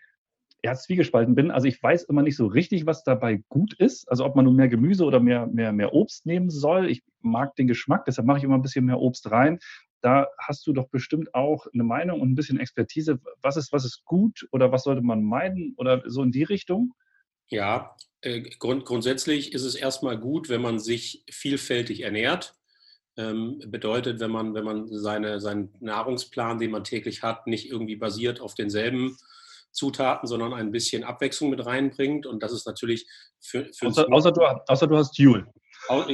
ja, 0.65 0.75
zwiegespalten 0.75 1.37
bin. 1.37 1.53
Also 1.53 1.69
ich 1.69 1.81
weiß 1.81 2.03
immer 2.05 2.23
nicht 2.23 2.37
so 2.37 2.47
richtig, 2.47 2.85
was 2.87 3.05
dabei 3.05 3.45
gut 3.49 3.75
ist. 3.75 4.11
Also 4.11 4.25
ob 4.25 4.35
man 4.35 4.45
nur 4.45 4.55
mehr 4.55 4.69
Gemüse 4.69 5.05
oder 5.05 5.21
mehr, 5.21 5.47
mehr, 5.47 5.73
mehr 5.73 5.95
Obst 5.95 6.27
nehmen 6.27 6.51
soll. 6.51 6.91
Ich 6.91 7.05
mag 7.21 7.55
den 7.55 7.69
Geschmack, 7.69 8.07
deshalb 8.07 8.27
mache 8.27 8.39
ich 8.39 8.45
immer 8.45 8.57
ein 8.57 8.63
bisschen 8.63 8.85
mehr 8.85 8.99
Obst 8.99 9.31
rein 9.31 9.61
da 10.01 10.29
hast 10.39 10.67
du 10.67 10.73
doch 10.73 10.89
bestimmt 10.89 11.35
auch 11.35 11.67
eine 11.73 11.85
Meinung 11.85 12.21
und 12.21 12.31
ein 12.31 12.35
bisschen 12.35 12.61
Expertise. 12.61 13.19
Was 13.43 13.57
ist, 13.57 13.73
was 13.73 13.85
ist 13.85 14.05
gut 14.05 14.47
oder 14.53 14.71
was 14.71 14.85
sollte 14.85 15.03
man 15.03 15.23
meiden 15.23 15.75
oder 15.77 16.03
so 16.07 16.23
in 16.23 16.33
die 16.33 16.45
Richtung? 16.45 16.95
Ja, 17.49 17.97
äh, 18.21 18.43
grund, 18.59 18.85
grundsätzlich 18.85 19.53
ist 19.53 19.65
es 19.65 19.75
erstmal 19.75 20.19
gut, 20.19 20.49
wenn 20.49 20.63
man 20.63 20.79
sich 20.79 21.25
vielfältig 21.31 22.03
ernährt. 22.03 22.55
Ähm, 23.17 23.61
bedeutet, 23.67 24.21
wenn 24.21 24.31
man, 24.31 24.55
wenn 24.55 24.65
man 24.65 24.87
seine, 24.93 25.41
seinen 25.41 25.75
Nahrungsplan, 25.81 26.59
den 26.59 26.71
man 26.71 26.85
täglich 26.85 27.23
hat, 27.23 27.47
nicht 27.47 27.69
irgendwie 27.69 27.97
basiert 27.97 28.41
auf 28.41 28.55
denselben 28.55 29.17
Zutaten, 29.73 30.29
sondern 30.29 30.55
ein 30.55 30.71
bisschen 30.71 31.05
Abwechslung 31.05 31.51
mit 31.51 31.65
reinbringt. 31.65 32.27
Und 32.27 32.43
das 32.43 32.53
ist 32.53 32.67
natürlich 32.67 33.09
für. 33.41 33.69
für 33.75 33.87
außer, 33.87 34.13
außer, 34.13 34.33
du, 34.33 34.43
außer 34.43 34.87
du 34.87 34.97
hast 34.97 35.19
Joule. 35.19 35.53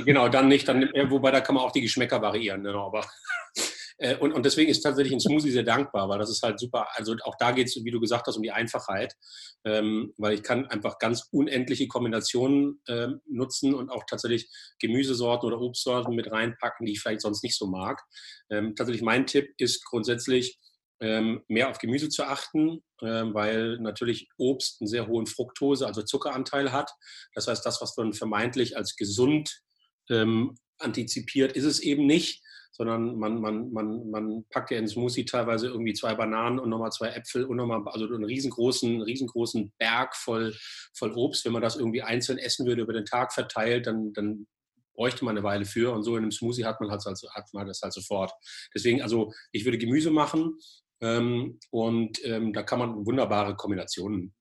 Genau, 0.04 0.28
dann 0.28 0.48
nicht. 0.48 0.68
Dann, 0.68 0.88
wobei 1.08 1.30
da 1.30 1.40
kann 1.40 1.56
man 1.56 1.64
auch 1.64 1.72
die 1.72 1.80
Geschmäcker 1.80 2.22
variieren. 2.22 2.62
Genau, 2.62 2.86
aber 2.86 3.04
äh, 3.98 4.16
und, 4.16 4.32
und 4.32 4.44
deswegen 4.44 4.70
ist 4.70 4.80
tatsächlich 4.80 5.12
ein 5.12 5.20
Smoothie 5.20 5.50
sehr 5.50 5.62
dankbar, 5.62 6.08
weil 6.08 6.18
das 6.18 6.30
ist 6.30 6.42
halt 6.42 6.58
super. 6.58 6.88
Also 6.94 7.14
auch 7.24 7.36
da 7.38 7.52
geht 7.52 7.68
es, 7.68 7.84
wie 7.84 7.90
du 7.90 8.00
gesagt 8.00 8.26
hast, 8.26 8.36
um 8.36 8.42
die 8.42 8.50
Einfachheit, 8.50 9.14
ähm, 9.64 10.12
weil 10.18 10.34
ich 10.34 10.42
kann 10.42 10.66
einfach 10.66 10.98
ganz 10.98 11.28
unendliche 11.30 11.86
Kombinationen 11.86 12.80
ähm, 12.88 13.20
nutzen 13.26 13.74
und 13.74 13.90
auch 13.90 14.04
tatsächlich 14.08 14.50
Gemüsesorten 14.80 15.46
oder 15.46 15.60
Obstsorten 15.60 16.14
mit 16.14 16.30
reinpacken, 16.30 16.86
die 16.86 16.92
ich 16.92 17.00
vielleicht 17.00 17.20
sonst 17.20 17.42
nicht 17.44 17.56
so 17.56 17.66
mag. 17.66 18.02
Ähm, 18.50 18.74
tatsächlich 18.74 19.02
mein 19.02 19.26
Tipp 19.26 19.54
ist 19.58 19.84
grundsätzlich, 19.84 20.58
ähm, 21.00 21.42
mehr 21.48 21.70
auf 21.70 21.78
Gemüse 21.78 22.08
zu 22.08 22.24
achten, 22.24 22.82
ähm, 23.02 23.34
weil 23.34 23.78
natürlich 23.78 24.28
Obst 24.38 24.80
einen 24.80 24.88
sehr 24.88 25.06
hohen 25.06 25.26
Fructose, 25.26 25.86
also 25.86 26.02
Zuckeranteil 26.02 26.72
hat. 26.72 26.90
Das 27.34 27.46
heißt, 27.48 27.66
das, 27.66 27.80
was 27.80 27.96
man 27.96 28.12
vermeintlich 28.12 28.76
als 28.76 28.96
gesund 28.96 29.60
ähm, 30.08 30.56
antizipiert, 30.84 31.52
ist 31.52 31.64
es 31.64 31.80
eben 31.80 32.06
nicht 32.06 32.42
sondern 32.76 33.16
man, 33.16 33.40
man, 33.40 33.72
man, 33.72 34.10
man 34.10 34.44
packt 34.50 34.72
ja 34.72 34.78
in 34.78 34.88
Smoothie 34.88 35.24
teilweise 35.24 35.68
irgendwie 35.68 35.92
zwei 35.92 36.16
Bananen 36.16 36.58
und 36.58 36.70
nochmal 36.70 36.90
zwei 36.90 37.10
Äpfel 37.10 37.44
und 37.44 37.56
nochmal, 37.56 37.86
also 37.86 38.04
einen 38.06 38.24
riesengroßen, 38.24 39.00
riesengroßen 39.00 39.72
Berg 39.78 40.16
voll, 40.16 40.56
voll 40.92 41.12
Obst. 41.12 41.44
Wenn 41.44 41.52
man 41.52 41.62
das 41.62 41.76
irgendwie 41.76 42.02
einzeln 42.02 42.36
essen 42.36 42.66
würde, 42.66 42.82
über 42.82 42.92
den 42.92 43.04
Tag 43.04 43.32
verteilt, 43.32 43.86
dann, 43.86 44.12
dann 44.12 44.48
bräuchte 44.96 45.24
man 45.24 45.36
eine 45.36 45.44
Weile 45.44 45.66
für. 45.66 45.92
Und 45.92 46.02
so 46.02 46.16
in 46.16 46.24
einem 46.24 46.32
Smoothie 46.32 46.64
hat 46.64 46.80
man, 46.80 46.90
halt, 46.90 47.04
hat 47.04 47.46
man 47.52 47.68
das 47.68 47.80
halt 47.80 47.92
sofort. 47.92 48.32
Deswegen, 48.74 49.02
also 49.02 49.32
ich 49.52 49.64
würde 49.64 49.78
Gemüse 49.78 50.10
machen 50.10 50.58
ähm, 51.00 51.60
und 51.70 52.24
ähm, 52.24 52.52
da 52.52 52.64
kann 52.64 52.80
man 52.80 53.06
wunderbare 53.06 53.54
Kombinationen 53.54 54.34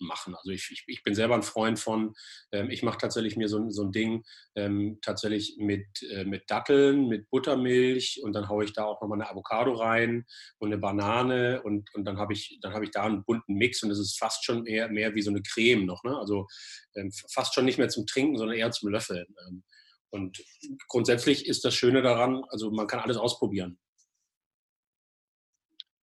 machen. 0.00 0.34
Also 0.34 0.50
ich, 0.50 0.68
ich, 0.70 0.84
ich, 0.86 1.02
bin 1.02 1.14
selber 1.14 1.34
ein 1.34 1.42
Freund 1.42 1.78
von, 1.78 2.14
ähm, 2.52 2.70
ich 2.70 2.82
mache 2.82 2.98
tatsächlich 2.98 3.36
mir 3.36 3.48
so, 3.48 3.70
so 3.70 3.82
ein 3.82 3.92
Ding 3.92 4.24
ähm, 4.54 4.98
tatsächlich 5.02 5.56
mit, 5.58 5.86
äh, 6.10 6.24
mit 6.24 6.50
Datteln, 6.50 7.08
mit 7.08 7.28
Buttermilch 7.30 8.20
und 8.22 8.32
dann 8.32 8.48
haue 8.48 8.64
ich 8.64 8.72
da 8.72 8.84
auch 8.84 9.00
nochmal 9.00 9.20
eine 9.20 9.30
Avocado 9.30 9.72
rein 9.74 10.24
und 10.58 10.68
eine 10.68 10.78
Banane 10.78 11.62
und, 11.62 11.88
und 11.94 12.04
dann 12.04 12.18
habe 12.18 12.32
ich, 12.32 12.58
dann 12.60 12.82
ich 12.82 12.90
da 12.90 13.04
einen 13.04 13.24
bunten 13.24 13.54
Mix 13.54 13.82
und 13.82 13.90
es 13.90 13.98
ist 13.98 14.18
fast 14.18 14.44
schon 14.44 14.62
mehr, 14.62 14.88
mehr 14.88 15.14
wie 15.14 15.22
so 15.22 15.30
eine 15.30 15.42
Creme 15.42 15.86
noch. 15.86 16.02
Ne? 16.04 16.16
Also 16.16 16.46
ähm, 16.94 17.10
fast 17.32 17.54
schon 17.54 17.64
nicht 17.64 17.78
mehr 17.78 17.88
zum 17.88 18.06
Trinken, 18.06 18.36
sondern 18.36 18.56
eher 18.56 18.70
zum 18.70 18.90
Löffeln. 18.90 19.26
Ähm. 19.48 19.64
und 20.10 20.42
grundsätzlich 20.88 21.46
ist 21.46 21.64
das 21.64 21.74
Schöne 21.74 22.02
daran, 22.02 22.42
also 22.48 22.70
man 22.70 22.86
kann 22.86 23.00
alles 23.00 23.16
ausprobieren. 23.16 23.78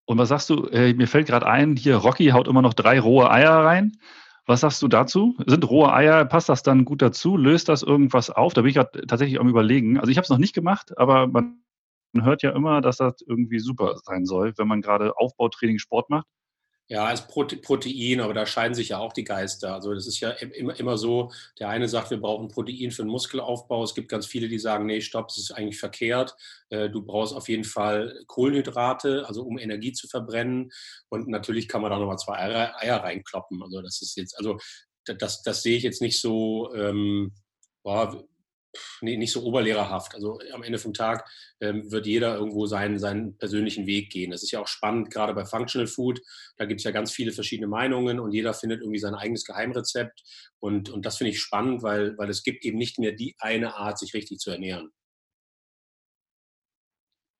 Und 0.05 0.17
was 0.17 0.29
sagst 0.29 0.49
du? 0.49 0.67
Äh, 0.67 0.93
mir 0.93 1.07
fällt 1.07 1.27
gerade 1.27 1.47
ein, 1.47 1.75
hier 1.75 1.97
Rocky 1.97 2.27
haut 2.27 2.47
immer 2.47 2.61
noch 2.61 2.73
drei 2.73 2.99
rohe 2.99 3.29
Eier 3.31 3.51
rein. 3.51 3.97
Was 4.45 4.61
sagst 4.61 4.81
du 4.83 4.87
dazu? 4.87 5.35
Sind 5.47 5.67
rohe 5.67 5.91
Eier, 5.91 6.23
passt 6.25 6.49
das 6.49 6.61
dann 6.61 6.85
gut 6.85 7.01
dazu? 7.01 7.35
Löst 7.35 7.67
das 7.67 7.81
irgendwas 7.81 8.29
auf? 8.29 8.53
Da 8.53 8.61
bin 8.61 8.69
ich 8.69 8.75
gerade 8.75 9.07
tatsächlich 9.07 9.39
am 9.39 9.49
Überlegen. 9.49 9.99
Also 9.99 10.11
ich 10.11 10.17
habe 10.17 10.23
es 10.23 10.29
noch 10.29 10.37
nicht 10.37 10.53
gemacht, 10.53 10.95
aber 10.97 11.25
man 11.25 11.59
hört 12.13 12.43
ja 12.43 12.51
immer, 12.51 12.81
dass 12.81 12.97
das 12.97 13.21
irgendwie 13.25 13.59
super 13.59 13.97
sein 14.03 14.25
soll, 14.25 14.53
wenn 14.57 14.67
man 14.67 14.81
gerade 14.81 15.17
Aufbautraining 15.17 15.79
Sport 15.79 16.11
macht. 16.11 16.27
Ja, 16.87 17.05
als 17.05 17.27
Protein, 17.27 18.21
aber 18.21 18.35
da 18.35 18.45
scheiden 18.45 18.75
sich 18.75 18.89
ja 18.89 18.99
auch 18.99 19.11
die 19.11 19.23
Geister. 19.23 19.73
Also 19.73 19.95
das 19.95 20.05
ist 20.05 20.19
ja 20.19 20.29
immer, 20.29 20.79
immer 20.79 20.99
so, 20.99 21.31
der 21.59 21.69
eine 21.69 21.89
sagt, 21.89 22.11
wir 22.11 22.21
brauchen 22.21 22.47
Protein 22.47 22.91
für 22.91 23.01
den 23.01 23.09
Muskelaufbau. 23.09 23.83
Es 23.83 23.95
gibt 23.95 24.07
ganz 24.07 24.27
viele, 24.27 24.47
die 24.47 24.59
sagen, 24.59 24.85
nee, 24.85 25.01
stopp, 25.01 25.29
das 25.29 25.39
ist 25.39 25.51
eigentlich 25.51 25.79
verkehrt. 25.79 26.35
Äh, 26.69 26.91
du 26.91 27.01
brauchst 27.01 27.33
auf 27.33 27.49
jeden 27.49 27.63
Fall 27.63 28.23
Kohlenhydrate, 28.27 29.27
also 29.27 29.41
um 29.41 29.57
Energie 29.57 29.93
zu 29.93 30.07
verbrennen. 30.07 30.71
Und 31.09 31.27
natürlich 31.27 31.67
kann 31.67 31.81
man 31.81 31.89
da 31.89 31.97
nochmal 31.97 32.19
zwei 32.19 32.37
Eier, 32.37 32.75
Eier 32.79 32.97
reinkloppen. 32.97 33.63
Also 33.63 33.81
das 33.81 34.03
ist 34.03 34.15
jetzt, 34.15 34.37
also 34.37 34.59
das, 35.05 35.41
das 35.41 35.63
sehe 35.63 35.77
ich 35.77 35.83
jetzt 35.83 36.03
nicht 36.03 36.21
so, 36.21 36.71
ähm, 36.75 37.33
boah, 37.83 38.23
nee, 39.01 39.17
nicht 39.17 39.31
so 39.31 39.43
oberlehrerhaft. 39.43 40.15
Also 40.15 40.39
am 40.53 40.63
Ende 40.63 40.79
vom 40.79 40.93
Tag 40.93 41.29
ähm, 41.59 41.91
wird 41.91 42.05
jeder 42.05 42.35
irgendwo 42.35 42.65
seinen, 42.65 42.99
seinen 42.99 43.37
persönlichen 43.37 43.87
Weg 43.87 44.09
gehen. 44.11 44.31
Das 44.31 44.43
ist 44.43 44.51
ja 44.51 44.61
auch 44.61 44.67
spannend, 44.67 45.11
gerade 45.11 45.33
bei 45.33 45.45
Functional 45.45 45.87
Food. 45.87 46.21
Da 46.57 46.65
gibt 46.65 46.81
es 46.81 46.85
ja 46.85 46.91
ganz 46.91 47.11
viele 47.11 47.31
verschiedene 47.31 47.67
Meinungen 47.67 48.19
und 48.19 48.31
jeder 48.31 48.53
findet 48.53 48.81
irgendwie 48.81 48.99
sein 48.99 49.15
eigenes 49.15 49.45
Geheimrezept. 49.45 50.21
Und, 50.59 50.89
und 50.89 51.05
das 51.05 51.17
finde 51.17 51.31
ich 51.31 51.39
spannend, 51.39 51.83
weil, 51.83 52.17
weil 52.17 52.29
es 52.29 52.43
gibt 52.43 52.63
eben 52.65 52.77
nicht 52.77 52.99
mehr 52.99 53.11
die 53.11 53.35
eine 53.39 53.75
Art, 53.75 53.99
sich 53.99 54.13
richtig 54.13 54.39
zu 54.39 54.51
ernähren. 54.51 54.91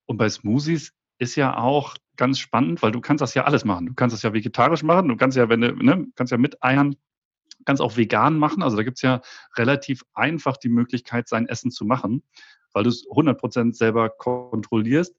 Und 0.08 0.18
bei 0.18 0.30
Smoothies 0.30 0.92
ist 1.18 1.36
ja 1.36 1.58
auch 1.58 1.96
ganz 2.15 2.39
spannend, 2.39 2.82
weil 2.82 2.92
du 2.92 3.01
kannst 3.01 3.22
das 3.22 3.34
ja 3.34 3.46
alles 3.46 3.65
machen. 3.65 3.88
Du 3.88 3.94
kannst 3.94 4.13
das 4.13 4.24
ja 4.24 4.34
vegetarisch 4.34 4.84
machen, 4.84 5.08
du 5.08 5.18
kannst 5.18 5.38
ja, 5.38 5.50
wenn 5.50 5.62
du, 5.62 5.74
ne, 5.74 6.08
kannst 6.15 6.32
ja 6.32 6.38
mit 6.38 6.62
Eiern 6.63 6.96
kannst 7.66 7.82
auch 7.82 7.98
vegan 7.98 8.38
machen. 8.38 8.64
Also 8.64 8.78
da 8.78 8.84
gibt 8.84 8.98
es 8.98 9.02
ja 9.02 9.22
relativ 9.58 10.04
einfach 10.14 10.58
die 10.58 10.70
Möglichkeit, 10.70 11.28
sein 11.28 11.48
Essen 11.48 11.72
zu 11.72 11.86
machen, 11.86 12.24
weil 12.74 12.84
du 12.84 12.90
es 12.90 13.06
100% 13.08 13.74
selber 13.74 14.10
kontrollierst. 14.10 15.16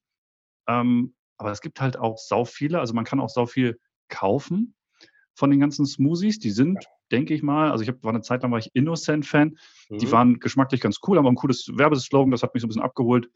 Ähm, 0.68 1.14
aber 1.36 1.50
es 1.50 1.60
gibt 1.60 1.80
halt 1.80 1.98
auch 1.98 2.18
sau 2.18 2.44
viele, 2.44 2.80
also 2.80 2.94
man 2.94 3.04
kann 3.04 3.20
auch 3.20 3.28
sau 3.28 3.46
viel 3.46 3.78
kaufen 4.08 4.74
von 5.34 5.50
den 5.50 5.60
ganzen 5.60 5.84
Smoothies. 5.86 6.38
Die 6.38 6.50
sind, 6.50 6.86
denke 7.12 7.34
ich 7.34 7.42
mal, 7.42 7.70
also 7.70 7.82
ich 7.82 7.88
hab, 7.88 8.02
war 8.02 8.10
eine 8.10 8.22
Zeit 8.22 8.42
lang 8.42 8.52
war 8.52 8.58
ich 8.58 8.70
Innocent-Fan. 8.74 9.58
Mhm. 9.90 9.98
Die 9.98 10.10
waren 10.10 10.40
geschmacklich 10.40 10.80
ganz 10.80 10.98
cool, 11.06 11.18
haben 11.18 11.26
auch 11.26 11.30
ein 11.30 11.36
cooles 11.36 11.70
Werbeslogan, 11.74 12.30
das 12.30 12.42
hat 12.42 12.54
mich 12.54 12.62
so 12.62 12.66
ein 12.66 12.68
bisschen 12.68 12.82
abgeholt. 12.82 13.28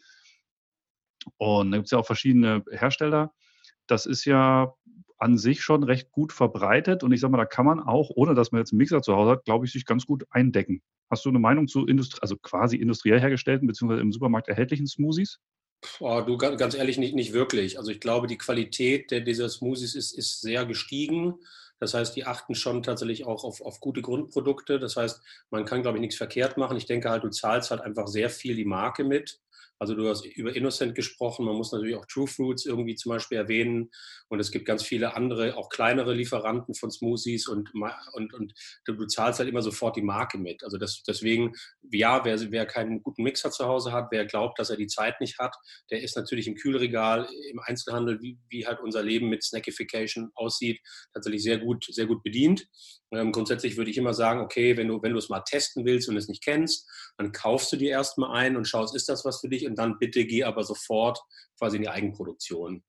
Und 1.37 1.71
da 1.71 1.76
gibt 1.76 1.87
es 1.87 1.90
ja 1.90 1.99
auch 1.99 2.07
verschiedene 2.07 2.64
Hersteller. 2.71 3.35
Das 3.87 4.07
ist 4.07 4.25
ja 4.25 4.73
an 5.20 5.38
sich 5.38 5.62
schon 5.62 5.84
recht 5.84 6.10
gut 6.10 6.32
verbreitet. 6.32 7.02
Und 7.02 7.12
ich 7.12 7.20
sage 7.20 7.30
mal, 7.30 7.38
da 7.38 7.44
kann 7.44 7.66
man 7.66 7.80
auch, 7.80 8.10
ohne 8.14 8.34
dass 8.34 8.52
man 8.52 8.60
jetzt 8.60 8.72
einen 8.72 8.78
Mixer 8.78 9.02
zu 9.02 9.14
Hause 9.14 9.32
hat, 9.32 9.44
glaube 9.44 9.66
ich, 9.66 9.72
sich 9.72 9.84
ganz 9.84 10.06
gut 10.06 10.24
eindecken. 10.30 10.82
Hast 11.10 11.24
du 11.24 11.28
eine 11.28 11.38
Meinung 11.38 11.68
zu 11.68 11.86
Industrie, 11.86 12.20
also 12.22 12.36
quasi 12.36 12.76
industriell 12.76 13.20
hergestellten 13.20 13.66
beziehungsweise 13.66 14.00
im 14.00 14.12
Supermarkt 14.12 14.48
erhältlichen 14.48 14.86
Smoothies? 14.86 15.38
Oh, 15.98 16.20
du, 16.20 16.36
ganz 16.36 16.74
ehrlich, 16.74 16.98
nicht, 16.98 17.14
nicht 17.14 17.32
wirklich. 17.32 17.78
Also 17.78 17.90
ich 17.90 18.00
glaube, 18.00 18.26
die 18.26 18.38
Qualität 18.38 19.10
der, 19.10 19.20
dieser 19.20 19.48
Smoothies 19.48 19.94
ist, 19.94 20.12
ist 20.12 20.40
sehr 20.40 20.66
gestiegen. 20.66 21.34
Das 21.78 21.94
heißt, 21.94 22.14
die 22.14 22.26
achten 22.26 22.54
schon 22.54 22.82
tatsächlich 22.82 23.26
auch 23.26 23.42
auf, 23.44 23.62
auf 23.62 23.80
gute 23.80 24.02
Grundprodukte. 24.02 24.78
Das 24.78 24.96
heißt, 24.96 25.22
man 25.50 25.64
kann, 25.64 25.82
glaube 25.82 25.96
ich, 25.96 26.02
nichts 26.02 26.16
verkehrt 26.16 26.58
machen. 26.58 26.76
Ich 26.76 26.86
denke 26.86 27.08
halt, 27.08 27.24
du 27.24 27.30
zahlst 27.30 27.70
halt 27.70 27.80
einfach 27.80 28.06
sehr 28.06 28.28
viel 28.28 28.54
die 28.54 28.66
Marke 28.66 29.04
mit. 29.04 29.40
Also 29.80 29.94
du 29.94 30.06
hast 30.08 30.26
über 30.26 30.54
Innocent 30.54 30.94
gesprochen, 30.94 31.46
man 31.46 31.56
muss 31.56 31.72
natürlich 31.72 31.96
auch 31.96 32.04
True 32.04 32.26
Fruits 32.26 32.66
irgendwie 32.66 32.96
zum 32.96 33.10
Beispiel 33.10 33.38
erwähnen 33.38 33.90
und 34.28 34.38
es 34.38 34.50
gibt 34.50 34.66
ganz 34.66 34.82
viele 34.82 35.16
andere, 35.16 35.56
auch 35.56 35.70
kleinere 35.70 36.12
Lieferanten 36.12 36.75
von 36.75 36.90
Smoothies 36.90 37.49
und, 37.49 37.72
und, 38.12 38.34
und 38.34 38.52
du 38.84 39.06
zahlst 39.06 39.38
halt 39.38 39.49
immer 39.49 39.62
sofort 39.62 39.96
die 39.96 40.02
Marke 40.02 40.37
mit. 40.37 40.62
Also 40.64 40.76
das, 40.76 41.02
deswegen, 41.02 41.54
ja, 41.90 42.26
wer, 42.26 42.38
wer 42.52 42.66
keinen 42.66 43.02
guten 43.02 43.22
Mixer 43.22 43.50
zu 43.50 43.64
Hause 43.64 43.92
hat, 43.92 44.08
wer 44.10 44.26
glaubt, 44.26 44.58
dass 44.58 44.68
er 44.68 44.76
die 44.76 44.87
Zeit 44.87 45.18
nicht 45.18 45.38
hat, 45.38 45.56
der 45.90 46.02
ist 46.02 46.14
natürlich 46.14 46.46
im 46.46 46.56
Kühlregal, 46.56 47.26
im 47.50 47.60
Einzelhandel, 47.60 48.20
wie, 48.20 48.38
wie 48.50 48.66
halt 48.66 48.80
unser 48.80 49.02
Leben 49.02 49.30
mit 49.30 49.42
Snackification 49.42 50.30
aussieht, 50.34 50.78
tatsächlich 51.14 51.42
sehr 51.42 51.56
gut, 51.58 51.87
sehr 51.88 52.06
gut 52.06 52.22
bedient. 52.22 52.68
Ähm, 53.12 53.33
grundsätzlich 53.33 53.76
würde 53.76 53.90
ich 53.90 53.99
immer 53.99 54.14
sagen, 54.14 54.40
okay, 54.40 54.76
wenn 54.76 54.88
du, 54.88 55.02
wenn 55.02 55.12
du 55.12 55.19
es 55.19 55.29
mal 55.29 55.40
testen 55.40 55.85
willst 55.85 56.09
und 56.09 56.17
es 56.17 56.29
nicht 56.29 56.45
kennst, 56.45 56.88
dann 57.17 57.33
kaufst 57.33 57.73
du 57.73 57.76
dir 57.76 57.90
erstmal 57.90 58.37
ein 58.37 58.57
und 58.57 58.69
schaust, 58.69 58.95
ist 58.95 59.09
das 59.09 59.25
was 59.25 59.40
für 59.40 59.49
dich? 59.49 59.67
Und 59.67 59.76
dann 59.76 59.99
bitte 59.99 60.25
geh 60.25 60.45
aber 60.45 60.62
sofort 60.62 61.21
quasi 61.59 61.76
in 61.76 61.83
die 61.83 61.88
Eigenproduktion. 61.88 62.83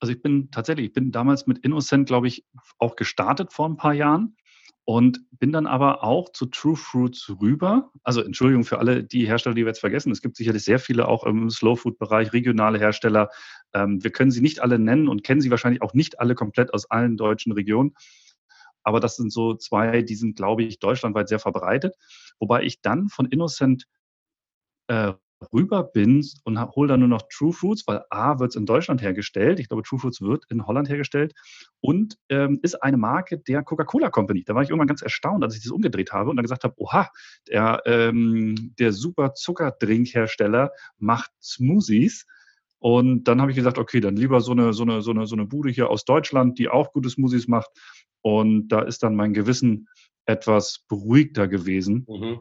Also 0.00 0.12
ich 0.12 0.22
bin 0.22 0.50
tatsächlich, 0.50 0.86
ich 0.86 0.92
bin 0.92 1.12
damals 1.12 1.46
mit 1.46 1.58
Innocent, 1.58 2.06
glaube 2.06 2.28
ich, 2.28 2.44
auch 2.78 2.96
gestartet 2.96 3.52
vor 3.52 3.68
ein 3.68 3.76
paar 3.76 3.94
Jahren 3.94 4.36
und 4.84 5.20
bin 5.30 5.50
dann 5.50 5.66
aber 5.66 6.04
auch 6.04 6.30
zu 6.32 6.46
True 6.46 6.76
Fruits 6.76 7.32
rüber. 7.40 7.90
Also 8.02 8.20
Entschuldigung 8.20 8.64
für 8.64 8.78
alle 8.78 9.02
die 9.02 9.26
Hersteller, 9.26 9.54
die 9.54 9.62
wir 9.62 9.68
jetzt 9.68 9.80
vergessen. 9.80 10.12
Es 10.12 10.20
gibt 10.20 10.36
sicherlich 10.36 10.62
sehr 10.62 10.78
viele 10.78 11.08
auch 11.08 11.24
im 11.24 11.48
Slow 11.48 11.76
Food 11.76 11.98
Bereich, 11.98 12.32
regionale 12.32 12.78
Hersteller. 12.78 13.30
Ähm, 13.72 14.02
wir 14.04 14.10
können 14.10 14.30
sie 14.30 14.42
nicht 14.42 14.60
alle 14.60 14.78
nennen 14.78 15.08
und 15.08 15.24
kennen 15.24 15.40
sie 15.40 15.50
wahrscheinlich 15.50 15.80
auch 15.80 15.94
nicht 15.94 16.20
alle 16.20 16.34
komplett 16.34 16.74
aus 16.74 16.90
allen 16.90 17.16
deutschen 17.16 17.52
Regionen. 17.52 17.94
Aber 18.84 19.00
das 19.00 19.16
sind 19.16 19.32
so 19.32 19.54
zwei, 19.54 20.02
die 20.02 20.14
sind, 20.14 20.36
glaube 20.36 20.62
ich, 20.62 20.78
deutschlandweit 20.78 21.28
sehr 21.28 21.40
verbreitet. 21.40 21.96
Wobei 22.38 22.62
ich 22.62 22.80
dann 22.80 23.08
von 23.08 23.26
Innocent 23.26 23.86
äh, 24.86 25.14
rüber 25.52 25.84
bin 25.84 26.24
und 26.44 26.60
hole 26.60 26.88
dann 26.88 27.00
nur 27.00 27.08
noch 27.08 27.22
True 27.30 27.52
Fruits, 27.52 27.86
weil 27.86 28.02
A 28.10 28.38
wird 28.38 28.50
es 28.50 28.56
in 28.56 28.66
Deutschland 28.66 29.02
hergestellt. 29.02 29.60
Ich 29.60 29.68
glaube, 29.68 29.82
True 29.82 29.98
Fruits 29.98 30.20
wird 30.20 30.44
in 30.48 30.66
Holland 30.66 30.88
hergestellt 30.88 31.34
und 31.80 32.16
ähm, 32.28 32.60
ist 32.62 32.82
eine 32.82 32.96
Marke 32.96 33.38
der 33.38 33.62
Coca-Cola 33.62 34.10
Company. 34.10 34.44
Da 34.44 34.54
war 34.54 34.62
ich 34.62 34.70
irgendwann 34.70 34.88
ganz 34.88 35.02
erstaunt, 35.02 35.44
als 35.44 35.56
ich 35.56 35.62
das 35.62 35.72
umgedreht 35.72 36.12
habe 36.12 36.30
und 36.30 36.36
dann 36.36 36.44
gesagt 36.44 36.64
habe, 36.64 36.74
oha, 36.78 37.10
der, 37.48 37.82
ähm, 37.86 38.74
der 38.78 38.92
super 38.92 39.34
Zuckerdrinkhersteller 39.34 40.70
macht 40.98 41.30
Smoothies. 41.42 42.26
Und 42.78 43.24
dann 43.24 43.40
habe 43.40 43.50
ich 43.50 43.56
gesagt, 43.56 43.78
okay, 43.78 44.00
dann 44.00 44.16
lieber 44.16 44.40
so 44.40 44.52
eine, 44.52 44.74
so, 44.74 44.82
eine, 44.82 45.00
so, 45.00 45.10
eine, 45.10 45.26
so 45.26 45.34
eine 45.34 45.46
Bude 45.46 45.70
hier 45.70 45.88
aus 45.88 46.04
Deutschland, 46.04 46.58
die 46.58 46.68
auch 46.68 46.92
gute 46.92 47.08
Smoothies 47.08 47.48
macht. 47.48 47.70
Und 48.24 48.68
da 48.68 48.80
ist 48.80 49.02
dann 49.02 49.16
mein 49.16 49.34
Gewissen 49.34 49.86
etwas 50.24 50.82
beruhigter 50.88 51.46
gewesen. 51.46 52.06
Mhm. 52.08 52.40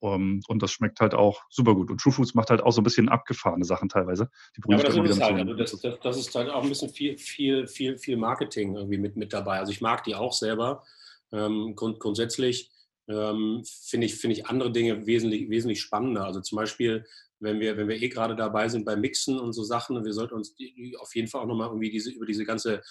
Um, 0.00 0.12
ähm, 0.12 0.40
und 0.48 0.62
das 0.62 0.72
schmeckt 0.72 1.00
halt 1.00 1.14
auch 1.14 1.42
super 1.50 1.74
gut. 1.74 1.90
Und 1.90 2.00
True 2.00 2.12
Foods 2.12 2.34
macht 2.34 2.48
halt 2.48 2.62
auch 2.62 2.72
so 2.72 2.80
ein 2.80 2.84
bisschen 2.84 3.10
abgefahrene 3.10 3.64
Sachen 3.64 3.90
teilweise. 3.90 4.30
ja, 4.66 4.78
aber 4.78 4.82
das 4.82 5.16
ist 5.16 5.22
halt, 5.22 5.38
also 5.38 5.54
das, 5.54 5.80
das, 5.80 6.00
das, 6.00 6.16
ist 6.18 6.34
halt 6.34 6.48
auch 6.48 6.62
ein 6.62 6.68
bisschen 6.68 6.88
viel, 6.88 7.18
viel, 7.18 7.66
viel, 7.66 7.98
viel 7.98 8.16
Marketing 8.16 8.76
irgendwie 8.76 8.98
mit, 8.98 9.16
mit 9.16 9.32
dabei. 9.34 9.58
Also 9.58 9.72
ich 9.72 9.82
mag 9.82 10.04
die 10.04 10.14
auch 10.14 10.32
selber. 10.32 10.84
Ähm, 11.32 11.74
grund, 11.74 12.00
grundsätzlich 12.00 12.70
ähm, 13.08 13.62
finde 13.64 14.06
ich, 14.06 14.14
find 14.14 14.32
ich 14.32 14.46
andere 14.46 14.72
Dinge 14.72 15.06
wesentlich, 15.06 15.50
wesentlich 15.50 15.82
spannender. 15.82 16.24
Also 16.24 16.40
zum 16.40 16.56
Beispiel 16.56 17.04
wenn 17.44 17.60
wir, 17.60 17.76
wenn 17.76 17.88
wir 17.88 18.00
eh 18.02 18.08
gerade 18.08 18.34
dabei 18.34 18.68
sind 18.68 18.84
beim 18.84 19.00
Mixen 19.00 19.38
und 19.38 19.52
so 19.52 19.62
Sachen, 19.62 20.04
wir 20.04 20.12
sollten 20.12 20.34
uns 20.34 20.56
auf 20.98 21.14
jeden 21.14 21.28
Fall 21.28 21.42
auch 21.42 21.46
nochmal 21.46 21.68
irgendwie 21.68 21.90
diese, 21.90 22.10
über 22.10 22.26
diese 22.26 22.44
ganze 22.44 22.82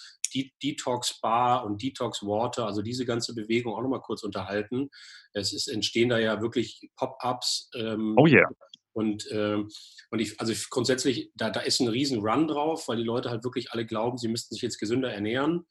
Detox 0.63 1.19
Bar 1.19 1.65
und 1.65 1.81
Detox 1.81 2.23
Water, 2.23 2.65
also 2.65 2.81
diese 2.81 3.05
ganze 3.05 3.35
Bewegung 3.35 3.73
auch 3.75 3.81
nochmal 3.81 4.01
kurz 4.01 4.23
unterhalten. 4.23 4.89
Es 5.33 5.51
ist, 5.51 5.67
entstehen 5.67 6.09
da 6.09 6.19
ja 6.19 6.41
wirklich 6.41 6.89
Pop-ups. 6.95 7.69
Ähm, 7.75 8.15
oh 8.17 8.27
yeah. 8.27 8.49
Und, 8.93 9.27
ähm, 9.31 9.69
und 10.11 10.19
ich, 10.19 10.39
also 10.39 10.53
grundsätzlich, 10.69 11.31
da, 11.35 11.49
da 11.49 11.59
ist 11.61 11.79
ein 11.79 11.87
riesen 11.87 12.19
Run 12.19 12.47
drauf, 12.47 12.87
weil 12.87 12.97
die 12.97 13.03
Leute 13.03 13.29
halt 13.29 13.43
wirklich 13.43 13.71
alle 13.71 13.85
glauben, 13.85 14.17
sie 14.17 14.27
müssten 14.27 14.53
sich 14.53 14.61
jetzt 14.61 14.79
gesünder 14.79 15.11
ernähren. 15.11 15.65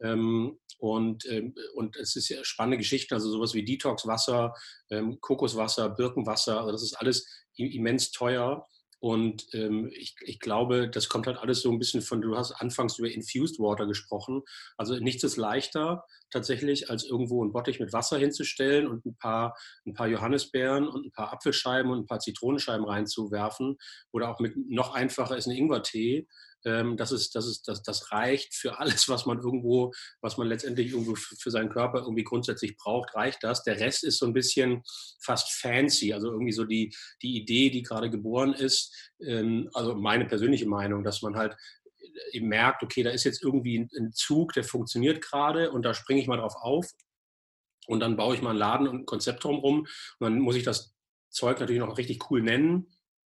Ähm, 0.00 0.58
und, 0.78 1.26
ähm, 1.26 1.54
und 1.74 1.96
es 1.96 2.14
ist 2.14 2.28
ja 2.28 2.44
spannende 2.44 2.78
Geschichten, 2.78 3.14
also 3.14 3.30
sowas 3.30 3.52
wie 3.54 3.64
Detox-Wasser, 3.64 4.54
ähm, 4.90 5.20
Kokoswasser, 5.20 5.90
Birkenwasser, 5.90 6.60
also 6.60 6.72
das 6.72 6.84
ist 6.84 6.94
alles 6.94 7.26
immens 7.56 8.12
teuer. 8.12 8.66
Und 9.00 9.46
ähm, 9.52 9.90
ich, 9.94 10.16
ich 10.20 10.40
glaube, 10.40 10.90
das 10.90 11.08
kommt 11.08 11.26
halt 11.26 11.38
alles 11.38 11.60
so 11.60 11.70
ein 11.70 11.78
bisschen 11.78 12.02
von, 12.02 12.20
du 12.20 12.36
hast 12.36 12.52
anfangs 12.52 12.98
über 12.98 13.08
Infused 13.08 13.58
Water 13.58 13.86
gesprochen. 13.86 14.42
Also 14.76 14.96
nichts 14.96 15.22
ist 15.22 15.36
leichter 15.36 16.04
tatsächlich, 16.30 16.90
als 16.90 17.04
irgendwo 17.04 17.44
ein 17.44 17.52
Bottich 17.52 17.80
mit 17.80 17.92
Wasser 17.92 18.18
hinzustellen 18.18 18.86
und 18.86 19.06
ein 19.06 19.16
paar, 19.16 19.56
ein 19.86 19.94
paar 19.94 20.08
Johannisbeeren 20.08 20.88
und 20.88 21.06
ein 21.06 21.12
paar 21.12 21.32
Apfelscheiben 21.32 21.90
und 21.90 22.00
ein 22.00 22.06
paar 22.06 22.20
Zitronenscheiben 22.20 22.86
reinzuwerfen. 22.86 23.76
Oder 24.12 24.30
auch 24.30 24.40
mit 24.40 24.54
noch 24.56 24.94
einfacher 24.94 25.36
ist 25.36 25.46
ein 25.46 25.56
Ingwertee 25.56 26.26
ähm, 26.64 26.96
das, 26.96 27.12
ist, 27.12 27.34
das, 27.34 27.46
ist, 27.46 27.68
das, 27.68 27.82
das 27.82 28.12
reicht 28.12 28.54
für 28.54 28.78
alles, 28.78 29.08
was 29.08 29.26
man 29.26 29.38
irgendwo, 29.38 29.92
was 30.20 30.36
man 30.36 30.48
letztendlich 30.48 30.92
irgendwo 30.92 31.14
für 31.14 31.50
seinen 31.50 31.70
Körper 31.70 32.00
irgendwie 32.00 32.24
grundsätzlich 32.24 32.76
braucht, 32.76 33.14
reicht 33.14 33.42
das. 33.44 33.62
Der 33.62 33.78
Rest 33.78 34.04
ist 34.04 34.18
so 34.18 34.26
ein 34.26 34.32
bisschen 34.32 34.82
fast 35.20 35.52
fancy, 35.52 36.12
also 36.12 36.30
irgendwie 36.30 36.52
so 36.52 36.64
die, 36.64 36.94
die 37.22 37.36
Idee, 37.36 37.70
die 37.70 37.82
gerade 37.82 38.10
geboren 38.10 38.54
ist, 38.54 39.12
ähm, 39.20 39.70
also 39.74 39.94
meine 39.94 40.26
persönliche 40.26 40.66
Meinung, 40.66 41.04
dass 41.04 41.22
man 41.22 41.36
halt 41.36 41.56
äh, 41.98 42.36
eben 42.36 42.48
merkt, 42.48 42.82
okay, 42.82 43.02
da 43.02 43.10
ist 43.10 43.24
jetzt 43.24 43.42
irgendwie 43.42 43.88
ein 43.96 44.12
Zug, 44.12 44.52
der 44.52 44.64
funktioniert 44.64 45.22
gerade 45.22 45.70
und 45.70 45.82
da 45.82 45.94
springe 45.94 46.20
ich 46.20 46.26
mal 46.26 46.38
drauf 46.38 46.54
auf 46.56 46.86
und 47.86 48.00
dann 48.00 48.16
baue 48.16 48.34
ich 48.34 48.42
mal 48.42 48.50
einen 48.50 48.58
Laden 48.58 48.88
und 48.88 48.96
ein 49.00 49.06
Konzept 49.06 49.44
drumherum 49.44 49.80
und 49.80 49.86
dann 50.20 50.40
muss 50.40 50.56
ich 50.56 50.64
das 50.64 50.94
Zeug 51.30 51.60
natürlich 51.60 51.80
noch 51.80 51.98
richtig 51.98 52.30
cool 52.30 52.42
nennen. 52.42 52.88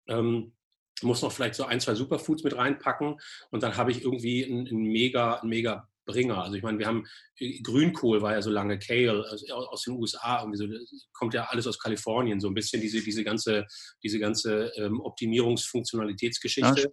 Ähm, 0.08 0.54
muss 1.02 1.22
noch 1.22 1.32
vielleicht 1.32 1.54
so 1.54 1.64
ein, 1.64 1.80
zwei 1.80 1.94
Superfoods 1.94 2.44
mit 2.44 2.56
reinpacken 2.56 3.16
und 3.50 3.62
dann 3.62 3.76
habe 3.76 3.90
ich 3.90 4.02
irgendwie 4.02 4.44
einen, 4.44 4.66
einen 4.66 4.82
mega, 4.82 5.34
einen 5.36 5.50
mega 5.50 5.88
Bringer. 6.06 6.42
Also 6.42 6.56
ich 6.56 6.62
meine, 6.62 6.78
wir 6.78 6.86
haben 6.86 7.04
äh, 7.38 7.60
Grünkohl 7.60 8.22
war 8.22 8.32
ja 8.32 8.42
so 8.42 8.50
lange 8.50 8.78
Kale 8.78 9.24
also 9.28 9.46
aus 9.54 9.82
den 9.82 9.94
USA, 9.94 10.40
irgendwie 10.40 10.58
so, 10.58 10.66
kommt 11.12 11.34
ja 11.34 11.44
alles 11.44 11.66
aus 11.66 11.78
Kalifornien, 11.78 12.40
so 12.40 12.48
ein 12.48 12.54
bisschen 12.54 12.80
diese, 12.80 13.02
diese 13.02 13.24
ganze, 13.24 13.66
diese 14.02 14.18
ganze 14.18 14.72
ähm, 14.76 15.00
Optimierungsfunktionalitätsgeschichte. 15.00 16.82
Ja, 16.82 16.88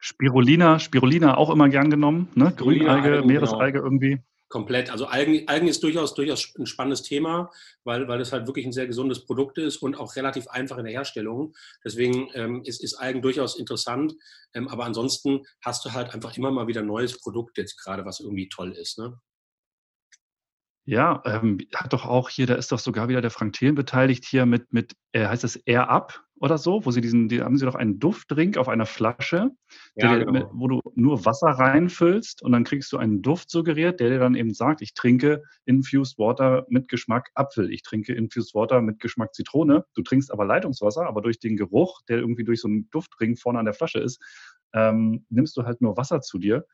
Spirulina, 0.00 0.78
Spirulina 0.78 1.36
auch 1.36 1.50
immer 1.50 1.68
gern 1.68 1.90
genommen, 1.90 2.28
ne? 2.34 2.52
Grünalge, 2.56 3.10
genau. 3.10 3.26
Meeresalge 3.26 3.72
genau. 3.72 3.84
irgendwie. 3.84 4.18
Komplett. 4.48 4.90
Also 4.90 5.06
Algen, 5.06 5.46
Algen 5.46 5.68
ist 5.68 5.82
durchaus, 5.82 6.14
durchaus 6.14 6.54
ein 6.58 6.66
spannendes 6.66 7.02
Thema, 7.02 7.50
weil, 7.84 8.08
weil 8.08 8.20
es 8.20 8.32
halt 8.32 8.46
wirklich 8.46 8.64
ein 8.64 8.72
sehr 8.72 8.86
gesundes 8.86 9.24
Produkt 9.26 9.58
ist 9.58 9.76
und 9.78 9.96
auch 9.96 10.16
relativ 10.16 10.48
einfach 10.48 10.78
in 10.78 10.84
der 10.84 10.94
Herstellung. 10.94 11.54
Deswegen 11.84 12.30
ähm, 12.32 12.62
ist, 12.64 12.82
ist 12.82 12.94
Algen 12.94 13.20
durchaus 13.20 13.58
interessant. 13.58 14.14
Ähm, 14.54 14.68
aber 14.68 14.86
ansonsten 14.86 15.44
hast 15.62 15.84
du 15.84 15.92
halt 15.92 16.14
einfach 16.14 16.34
immer 16.36 16.50
mal 16.50 16.66
wieder 16.66 16.82
neues 16.82 17.20
Produkt 17.20 17.58
jetzt 17.58 17.76
gerade, 17.76 18.06
was 18.06 18.20
irgendwie 18.20 18.48
toll 18.48 18.72
ist. 18.72 18.98
Ne? 18.98 19.20
Ja, 20.88 21.22
ähm, 21.26 21.58
hat 21.74 21.92
doch 21.92 22.06
auch 22.06 22.30
hier, 22.30 22.46
da 22.46 22.54
ist 22.54 22.72
doch 22.72 22.78
sogar 22.78 23.10
wieder 23.10 23.20
der 23.20 23.30
Frank 23.30 23.52
Thelen 23.52 23.74
beteiligt 23.74 24.24
hier 24.24 24.46
mit, 24.46 24.72
mit 24.72 24.94
äh, 25.12 25.26
heißt 25.26 25.44
das 25.44 25.56
Air 25.56 25.90
Up 25.90 26.24
oder 26.40 26.56
so, 26.56 26.86
wo 26.86 26.90
sie 26.90 27.02
diesen, 27.02 27.28
die 27.28 27.42
haben 27.42 27.58
sie 27.58 27.66
doch 27.66 27.74
einen 27.74 27.98
Duftdrink 27.98 28.56
auf 28.56 28.70
einer 28.70 28.86
Flasche, 28.86 29.50
ja, 29.96 30.16
der, 30.16 30.24
genau. 30.24 30.50
wo 30.54 30.66
du 30.66 30.80
nur 30.94 31.26
Wasser 31.26 31.48
reinfüllst 31.48 32.42
und 32.42 32.52
dann 32.52 32.64
kriegst 32.64 32.90
du 32.90 32.96
einen 32.96 33.20
Duft 33.20 33.50
suggeriert, 33.50 34.00
der 34.00 34.08
dir 34.08 34.18
dann 34.18 34.34
eben 34.34 34.54
sagt, 34.54 34.80
ich 34.80 34.94
trinke 34.94 35.42
Infused 35.66 36.16
Water 36.16 36.64
mit 36.70 36.88
Geschmack 36.88 37.28
Apfel, 37.34 37.70
ich 37.70 37.82
trinke 37.82 38.14
Infused 38.14 38.54
Water 38.54 38.80
mit 38.80 38.98
Geschmack 38.98 39.34
Zitrone. 39.34 39.84
Du 39.92 40.00
trinkst 40.00 40.32
aber 40.32 40.46
Leitungswasser, 40.46 41.06
aber 41.06 41.20
durch 41.20 41.38
den 41.38 41.58
Geruch, 41.58 42.00
der 42.08 42.16
irgendwie 42.16 42.44
durch 42.44 42.62
so 42.62 42.68
einen 42.68 42.88
Duftring 42.88 43.36
vorne 43.36 43.58
an 43.58 43.66
der 43.66 43.74
Flasche 43.74 43.98
ist, 43.98 44.22
ähm, 44.72 45.26
nimmst 45.28 45.54
du 45.58 45.64
halt 45.64 45.82
nur 45.82 45.98
Wasser 45.98 46.22
zu 46.22 46.38
dir. 46.38 46.64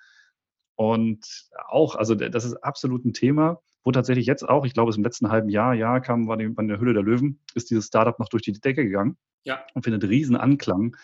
Und 0.76 1.48
auch, 1.66 1.96
also 1.96 2.14
das 2.14 2.44
ist 2.44 2.54
absolut 2.62 3.04
ein 3.04 3.12
Thema 3.12 3.60
wo 3.84 3.92
tatsächlich 3.92 4.26
jetzt 4.26 4.48
auch, 4.48 4.64
ich 4.64 4.74
glaube, 4.74 4.90
es 4.90 4.96
im 4.96 5.04
letzten 5.04 5.28
halben 5.28 5.50
Jahr, 5.50 5.74
ja, 5.74 6.00
kam, 6.00 6.26
war 6.26 6.36
die, 6.36 6.48
bei 6.48 6.64
der 6.64 6.80
Hülle 6.80 6.94
der 6.94 7.02
Löwen, 7.02 7.38
ist 7.54 7.70
dieses 7.70 7.86
Startup 7.86 8.18
noch 8.18 8.28
durch 8.28 8.42
die 8.42 8.52
Decke 8.52 8.84
gegangen 8.84 9.16
ja. 9.44 9.64
und 9.74 9.82
findet 9.82 10.04
riesen 10.04 10.36
Anklang, 10.36 10.96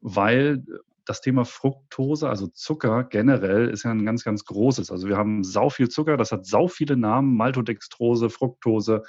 weil 0.00 0.64
das 1.04 1.20
Thema 1.20 1.44
Fructose, 1.44 2.28
also 2.28 2.46
Zucker 2.46 3.04
generell, 3.04 3.68
ist 3.68 3.82
ja 3.82 3.90
ein 3.90 4.04
ganz, 4.04 4.22
ganz 4.22 4.44
großes. 4.44 4.92
Also 4.92 5.08
wir 5.08 5.16
haben 5.16 5.42
sau 5.42 5.68
viel 5.68 5.88
Zucker, 5.88 6.16
das 6.16 6.30
hat 6.30 6.46
sau 6.46 6.68
viele 6.68 6.96
Namen, 6.96 7.36
Maltodextrose, 7.36 8.30
Fructose, 8.30 9.02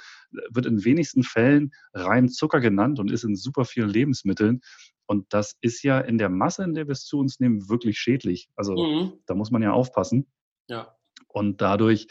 wird 0.50 0.66
in 0.66 0.84
wenigsten 0.84 1.22
Fällen 1.22 1.72
rein 1.92 2.28
Zucker 2.28 2.60
genannt 2.60 2.98
und 2.98 3.12
ist 3.12 3.22
in 3.22 3.36
super 3.36 3.64
vielen 3.64 3.90
Lebensmitteln. 3.90 4.60
Und 5.06 5.32
das 5.32 5.56
ist 5.60 5.84
ja 5.84 6.00
in 6.00 6.18
der 6.18 6.30
Masse, 6.30 6.64
in 6.64 6.74
der 6.74 6.88
wir 6.88 6.92
es 6.92 7.04
zu 7.04 7.18
uns 7.18 7.38
nehmen, 7.38 7.68
wirklich 7.68 7.98
schädlich. 7.98 8.48
Also 8.56 8.74
mhm. 8.74 9.12
da 9.26 9.34
muss 9.34 9.52
man 9.52 9.62
ja 9.62 9.72
aufpassen. 9.72 10.26
Ja. 10.68 10.96
Und 11.28 11.60
dadurch 11.60 12.08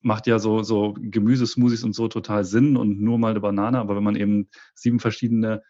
macht 0.00 0.26
ja 0.26 0.38
so, 0.38 0.62
so 0.62 0.94
Gemüsesmoothies 0.98 1.84
und 1.84 1.94
so 1.94 2.08
total 2.08 2.44
Sinn 2.44 2.76
und 2.76 3.00
nur 3.00 3.18
mal 3.18 3.30
eine 3.30 3.40
Banane. 3.40 3.78
Aber 3.78 3.96
wenn 3.96 4.02
man 4.02 4.16
eben 4.16 4.48
sieben 4.74 5.00
verschiedene 5.00 5.62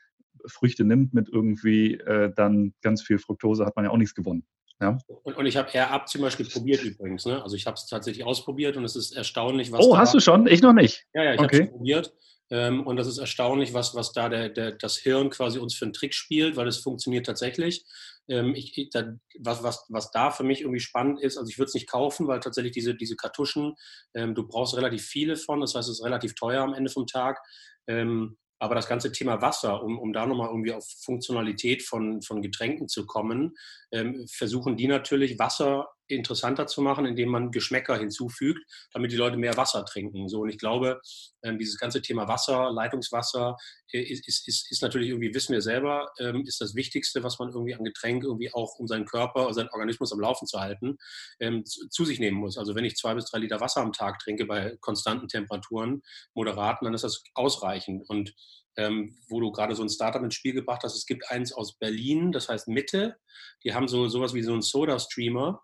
Früchte 0.46 0.84
nimmt 0.84 1.12
mit 1.14 1.28
irgendwie 1.28 1.94
äh, 1.94 2.32
dann 2.34 2.74
ganz 2.82 3.02
viel 3.02 3.18
Fructose, 3.18 3.66
hat 3.66 3.76
man 3.76 3.84
ja 3.84 3.90
auch 3.90 3.96
nichts 3.96 4.14
gewonnen. 4.14 4.44
Ja. 4.80 4.98
Und, 5.24 5.36
und 5.36 5.46
ich 5.46 5.56
habe 5.56 5.68
Air 5.72 5.90
Up 5.90 6.08
zum 6.08 6.22
Beispiel 6.22 6.46
probiert 6.46 6.82
übrigens. 6.82 7.26
Ne? 7.26 7.42
Also 7.42 7.54
ich 7.54 7.66
habe 7.66 7.74
es 7.74 7.86
tatsächlich 7.86 8.24
ausprobiert 8.24 8.76
und 8.76 8.84
es 8.84 8.96
ist 8.96 9.12
erstaunlich, 9.12 9.70
was. 9.72 9.84
Oh, 9.84 9.96
hast 9.96 10.14
du 10.14 10.20
schon? 10.20 10.46
Ich 10.46 10.62
noch 10.62 10.72
nicht. 10.72 11.06
Ja, 11.12 11.24
ja, 11.24 11.34
ich 11.34 11.40
okay. 11.40 11.56
habe 11.56 11.64
es 11.64 11.70
probiert. 11.70 12.12
Ähm, 12.52 12.86
und 12.86 12.96
das 12.96 13.06
ist 13.06 13.18
erstaunlich, 13.18 13.74
was, 13.74 13.94
was 13.94 14.12
da 14.12 14.28
der, 14.28 14.48
der, 14.48 14.72
das 14.72 14.96
Hirn 14.96 15.30
quasi 15.30 15.58
uns 15.58 15.74
für 15.74 15.84
einen 15.84 15.92
Trick 15.92 16.14
spielt, 16.14 16.56
weil 16.56 16.66
es 16.66 16.78
funktioniert 16.78 17.26
tatsächlich. 17.26 17.84
Ähm, 18.30 18.54
ich, 18.54 18.88
da, 18.92 19.12
was, 19.40 19.62
was, 19.62 19.84
was 19.88 20.10
da 20.10 20.30
für 20.30 20.44
mich 20.44 20.62
irgendwie 20.62 20.80
spannend 20.80 21.20
ist, 21.20 21.36
also 21.36 21.50
ich 21.50 21.58
würde 21.58 21.68
es 21.68 21.74
nicht 21.74 21.88
kaufen, 21.88 22.28
weil 22.28 22.40
tatsächlich 22.40 22.72
diese, 22.72 22.94
diese 22.94 23.16
Kartuschen, 23.16 23.74
ähm, 24.14 24.34
du 24.34 24.46
brauchst 24.46 24.76
relativ 24.76 25.04
viele 25.04 25.36
von, 25.36 25.60
das 25.60 25.74
heißt, 25.74 25.88
es 25.88 25.98
ist 25.98 26.04
relativ 26.04 26.34
teuer 26.34 26.62
am 26.62 26.74
Ende 26.74 26.90
vom 26.90 27.06
Tag. 27.06 27.38
Ähm, 27.86 28.38
aber 28.60 28.74
das 28.74 28.88
ganze 28.88 29.10
Thema 29.10 29.40
Wasser, 29.40 29.82
um, 29.82 29.98
um 29.98 30.12
da 30.12 30.26
nochmal 30.26 30.48
irgendwie 30.48 30.72
auf 30.72 30.86
Funktionalität 31.02 31.82
von, 31.82 32.20
von 32.22 32.42
Getränken 32.42 32.88
zu 32.88 33.06
kommen, 33.06 33.54
ähm, 33.90 34.26
versuchen 34.30 34.76
die 34.76 34.86
natürlich 34.86 35.38
Wasser 35.38 35.88
interessanter 36.10 36.66
zu 36.66 36.82
machen, 36.82 37.06
indem 37.06 37.28
man 37.28 37.50
Geschmäcker 37.50 37.96
hinzufügt, 37.96 38.60
damit 38.92 39.12
die 39.12 39.16
Leute 39.16 39.36
mehr 39.36 39.56
Wasser 39.56 39.84
trinken. 39.84 40.28
So, 40.28 40.40
und 40.40 40.48
ich 40.48 40.58
glaube, 40.58 41.00
ähm, 41.42 41.58
dieses 41.58 41.78
ganze 41.78 42.02
Thema 42.02 42.28
Wasser, 42.28 42.70
Leitungswasser, 42.72 43.56
äh, 43.92 44.00
ist, 44.00 44.26
ist, 44.26 44.46
ist, 44.48 44.70
ist, 44.70 44.82
natürlich 44.82 45.08
irgendwie, 45.08 45.34
wissen 45.34 45.52
wir 45.52 45.62
selber, 45.62 46.10
ähm, 46.18 46.44
ist 46.46 46.60
das 46.60 46.74
Wichtigste, 46.74 47.22
was 47.22 47.38
man 47.38 47.50
irgendwie 47.50 47.74
an 47.74 47.84
Getränk 47.84 48.24
irgendwie 48.24 48.52
auch, 48.52 48.78
um 48.78 48.86
seinen 48.86 49.04
Körper, 49.04 49.52
seinen 49.52 49.70
Organismus 49.70 50.12
am 50.12 50.20
Laufen 50.20 50.46
zu 50.46 50.60
halten, 50.60 50.96
ähm, 51.40 51.64
zu, 51.64 52.04
sich 52.04 52.20
nehmen 52.20 52.38
muss. 52.38 52.58
Also 52.58 52.74
wenn 52.74 52.84
ich 52.84 52.96
zwei 52.96 53.14
bis 53.14 53.26
drei 53.26 53.38
Liter 53.38 53.60
Wasser 53.60 53.80
am 53.80 53.92
Tag 53.92 54.18
trinke 54.18 54.46
bei 54.46 54.76
konstanten 54.80 55.28
Temperaturen, 55.28 56.02
moderaten, 56.34 56.84
dann 56.84 56.94
ist 56.94 57.04
das 57.04 57.22
ausreichend. 57.34 58.08
Und 58.08 58.34
ähm, 58.76 59.18
wo 59.28 59.40
du 59.40 59.52
gerade 59.52 59.74
so 59.74 59.82
ein 59.82 59.88
Startup 59.88 60.22
ins 60.22 60.34
Spiel 60.34 60.54
gebracht 60.54 60.82
hast. 60.84 60.96
Es 60.96 61.06
gibt 61.06 61.30
eins 61.30 61.52
aus 61.52 61.78
Berlin, 61.78 62.32
das 62.32 62.48
heißt 62.48 62.68
Mitte. 62.68 63.16
Die 63.64 63.74
haben 63.74 63.88
so 63.88 64.08
sowas 64.08 64.32
wie 64.32 64.42
so 64.42 64.52
einen 64.52 64.62
Soda-Streamer 64.62 65.60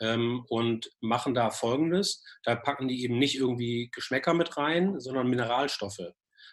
ähm, 0.00 0.44
und 0.48 0.90
machen 1.00 1.34
da 1.34 1.50
Folgendes. 1.50 2.24
Da 2.44 2.56
packen 2.56 2.88
die 2.88 3.02
eben 3.02 3.18
nicht 3.18 3.36
irgendwie 3.36 3.90
Geschmäcker 3.92 4.34
mit 4.34 4.56
rein, 4.56 5.00
sondern 5.00 5.28
Mineralstoffe. 5.28 6.12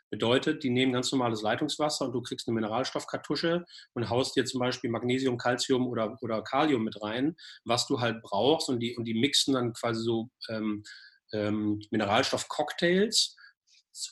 Bedeutet, 0.09 0.63
die 0.63 0.69
nehmen 0.69 0.93
ganz 0.93 1.11
normales 1.11 1.41
Leitungswasser 1.41 2.05
und 2.05 2.13
du 2.13 2.21
kriegst 2.21 2.47
eine 2.47 2.55
Mineralstoffkartusche 2.55 3.65
und 3.93 4.09
haust 4.09 4.35
dir 4.35 4.45
zum 4.45 4.59
Beispiel 4.59 4.89
Magnesium, 4.89 5.37
Calcium 5.37 5.87
oder, 5.87 6.17
oder 6.21 6.43
Kalium 6.43 6.83
mit 6.83 7.01
rein, 7.01 7.35
was 7.63 7.87
du 7.87 7.99
halt 7.99 8.21
brauchst 8.21 8.69
und 8.69 8.79
die, 8.79 8.95
und 8.95 9.05
die 9.05 9.15
mixen 9.15 9.55
dann 9.55 9.73
quasi 9.73 10.03
so 10.03 10.29
ähm, 10.49 10.83
ähm, 11.33 11.81
Mineralstoff-Cocktails 11.91 13.35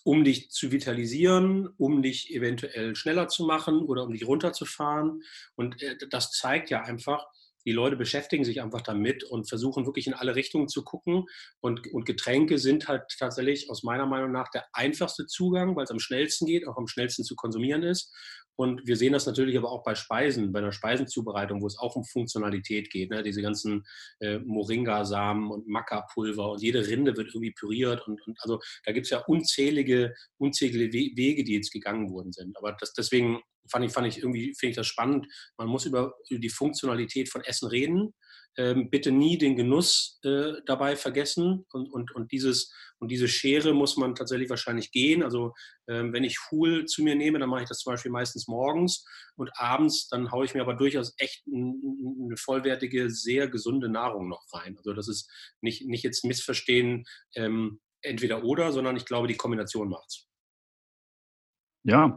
um 0.05 0.23
dich 0.23 0.49
zu 0.49 0.71
vitalisieren, 0.71 1.67
um 1.77 2.01
dich 2.01 2.33
eventuell 2.33 2.95
schneller 2.95 3.27
zu 3.27 3.43
machen 3.43 3.81
oder 3.81 4.03
um 4.03 4.13
dich 4.13 4.25
runterzufahren. 4.25 5.21
Und 5.55 5.81
äh, 5.81 5.97
das 6.09 6.31
zeigt 6.31 6.69
ja 6.69 6.83
einfach, 6.83 7.25
die 7.65 7.71
Leute 7.71 7.95
beschäftigen 7.95 8.43
sich 8.43 8.61
einfach 8.61 8.81
damit 8.81 9.23
und 9.23 9.47
versuchen 9.47 9.85
wirklich 9.85 10.07
in 10.07 10.13
alle 10.13 10.35
Richtungen 10.35 10.67
zu 10.67 10.83
gucken. 10.83 11.25
Und, 11.61 11.87
und 11.93 12.05
Getränke 12.05 12.57
sind 12.57 12.87
halt 12.87 13.03
tatsächlich 13.17 13.69
aus 13.69 13.83
meiner 13.83 14.05
Meinung 14.05 14.31
nach 14.31 14.49
der 14.49 14.65
einfachste 14.73 15.25
Zugang, 15.25 15.75
weil 15.75 15.85
es 15.85 15.91
am 15.91 15.99
schnellsten 15.99 16.45
geht, 16.45 16.67
auch 16.67 16.77
am 16.77 16.87
schnellsten 16.87 17.23
zu 17.23 17.35
konsumieren 17.35 17.83
ist. 17.83 18.13
Und 18.55 18.85
wir 18.85 18.95
sehen 18.95 19.13
das 19.13 19.25
natürlich 19.25 19.57
aber 19.57 19.71
auch 19.71 19.83
bei 19.83 19.95
Speisen, 19.95 20.51
bei 20.51 20.59
einer 20.59 20.71
Speisenzubereitung, 20.71 21.61
wo 21.61 21.67
es 21.67 21.79
auch 21.79 21.95
um 21.95 22.03
Funktionalität 22.03 22.91
geht. 22.91 23.09
Ne? 23.09 23.23
Diese 23.23 23.41
ganzen 23.41 23.83
äh, 24.19 24.39
Moringa-Samen 24.39 25.49
und 25.49 25.67
Maca-Pulver 25.67 26.51
und 26.51 26.61
jede 26.61 26.87
Rinde 26.87 27.17
wird 27.17 27.29
irgendwie 27.29 27.53
püriert. 27.53 28.07
Und, 28.07 28.21
und 28.27 28.37
also 28.41 28.59
da 28.85 28.91
gibt 28.91 29.07
es 29.07 29.09
ja 29.09 29.19
unzählige, 29.25 30.13
unzählige 30.37 30.93
Wege, 30.93 31.43
die 31.43 31.55
jetzt 31.55 31.71
gegangen 31.71 32.11
worden 32.11 32.31
sind. 32.31 32.55
Aber 32.57 32.75
das, 32.79 32.93
deswegen 32.93 33.39
fand 33.69 33.85
ich, 33.85 33.91
fand 33.91 34.07
ich 34.07 34.17
irgendwie, 34.17 34.53
finde 34.55 34.71
ich 34.71 34.75
das 34.75 34.87
spannend. 34.87 35.27
Man 35.57 35.67
muss 35.67 35.85
über, 35.85 36.13
über 36.29 36.39
die 36.39 36.49
Funktionalität 36.49 37.29
von 37.29 37.41
Essen 37.41 37.67
reden. 37.67 38.13
Ähm, 38.55 38.91
bitte 38.91 39.11
nie 39.11 39.39
den 39.39 39.55
Genuss 39.55 40.19
äh, 40.23 40.53
dabei 40.67 40.95
vergessen 40.95 41.65
und, 41.71 41.91
und, 41.91 42.13
und, 42.13 42.31
dieses, 42.31 42.71
und 43.03 43.09
diese 43.09 43.27
Schere 43.27 43.73
muss 43.73 43.97
man 43.97 44.15
tatsächlich 44.15 44.49
wahrscheinlich 44.49 44.91
gehen. 44.91 45.23
Also 45.23 45.53
ähm, 45.89 46.13
wenn 46.13 46.23
ich 46.23 46.39
Huhl 46.49 46.85
zu 46.85 47.03
mir 47.03 47.15
nehme, 47.15 47.37
dann 47.37 47.49
mache 47.49 47.63
ich 47.63 47.67
das 47.67 47.79
zum 47.79 47.91
Beispiel 47.91 48.11
meistens 48.11 48.47
morgens 48.47 49.05
und 49.35 49.51
abends, 49.55 50.07
dann 50.07 50.31
haue 50.31 50.45
ich 50.45 50.53
mir 50.53 50.61
aber 50.61 50.75
durchaus 50.75 51.13
echt 51.17 51.43
eine 51.45 52.37
vollwertige, 52.37 53.09
sehr 53.09 53.49
gesunde 53.49 53.89
Nahrung 53.89 54.29
noch 54.29 54.45
rein. 54.53 54.77
Also 54.77 54.93
das 54.93 55.09
ist 55.09 55.29
nicht, 55.59 55.85
nicht 55.85 56.03
jetzt 56.03 56.23
missverstehen, 56.23 57.03
ähm, 57.35 57.81
entweder 58.01 58.45
oder, 58.45 58.71
sondern 58.71 58.95
ich 58.95 59.05
glaube, 59.05 59.27
die 59.27 59.35
Kombination 59.35 59.89
macht's. 59.89 60.29
Ja, 61.83 62.15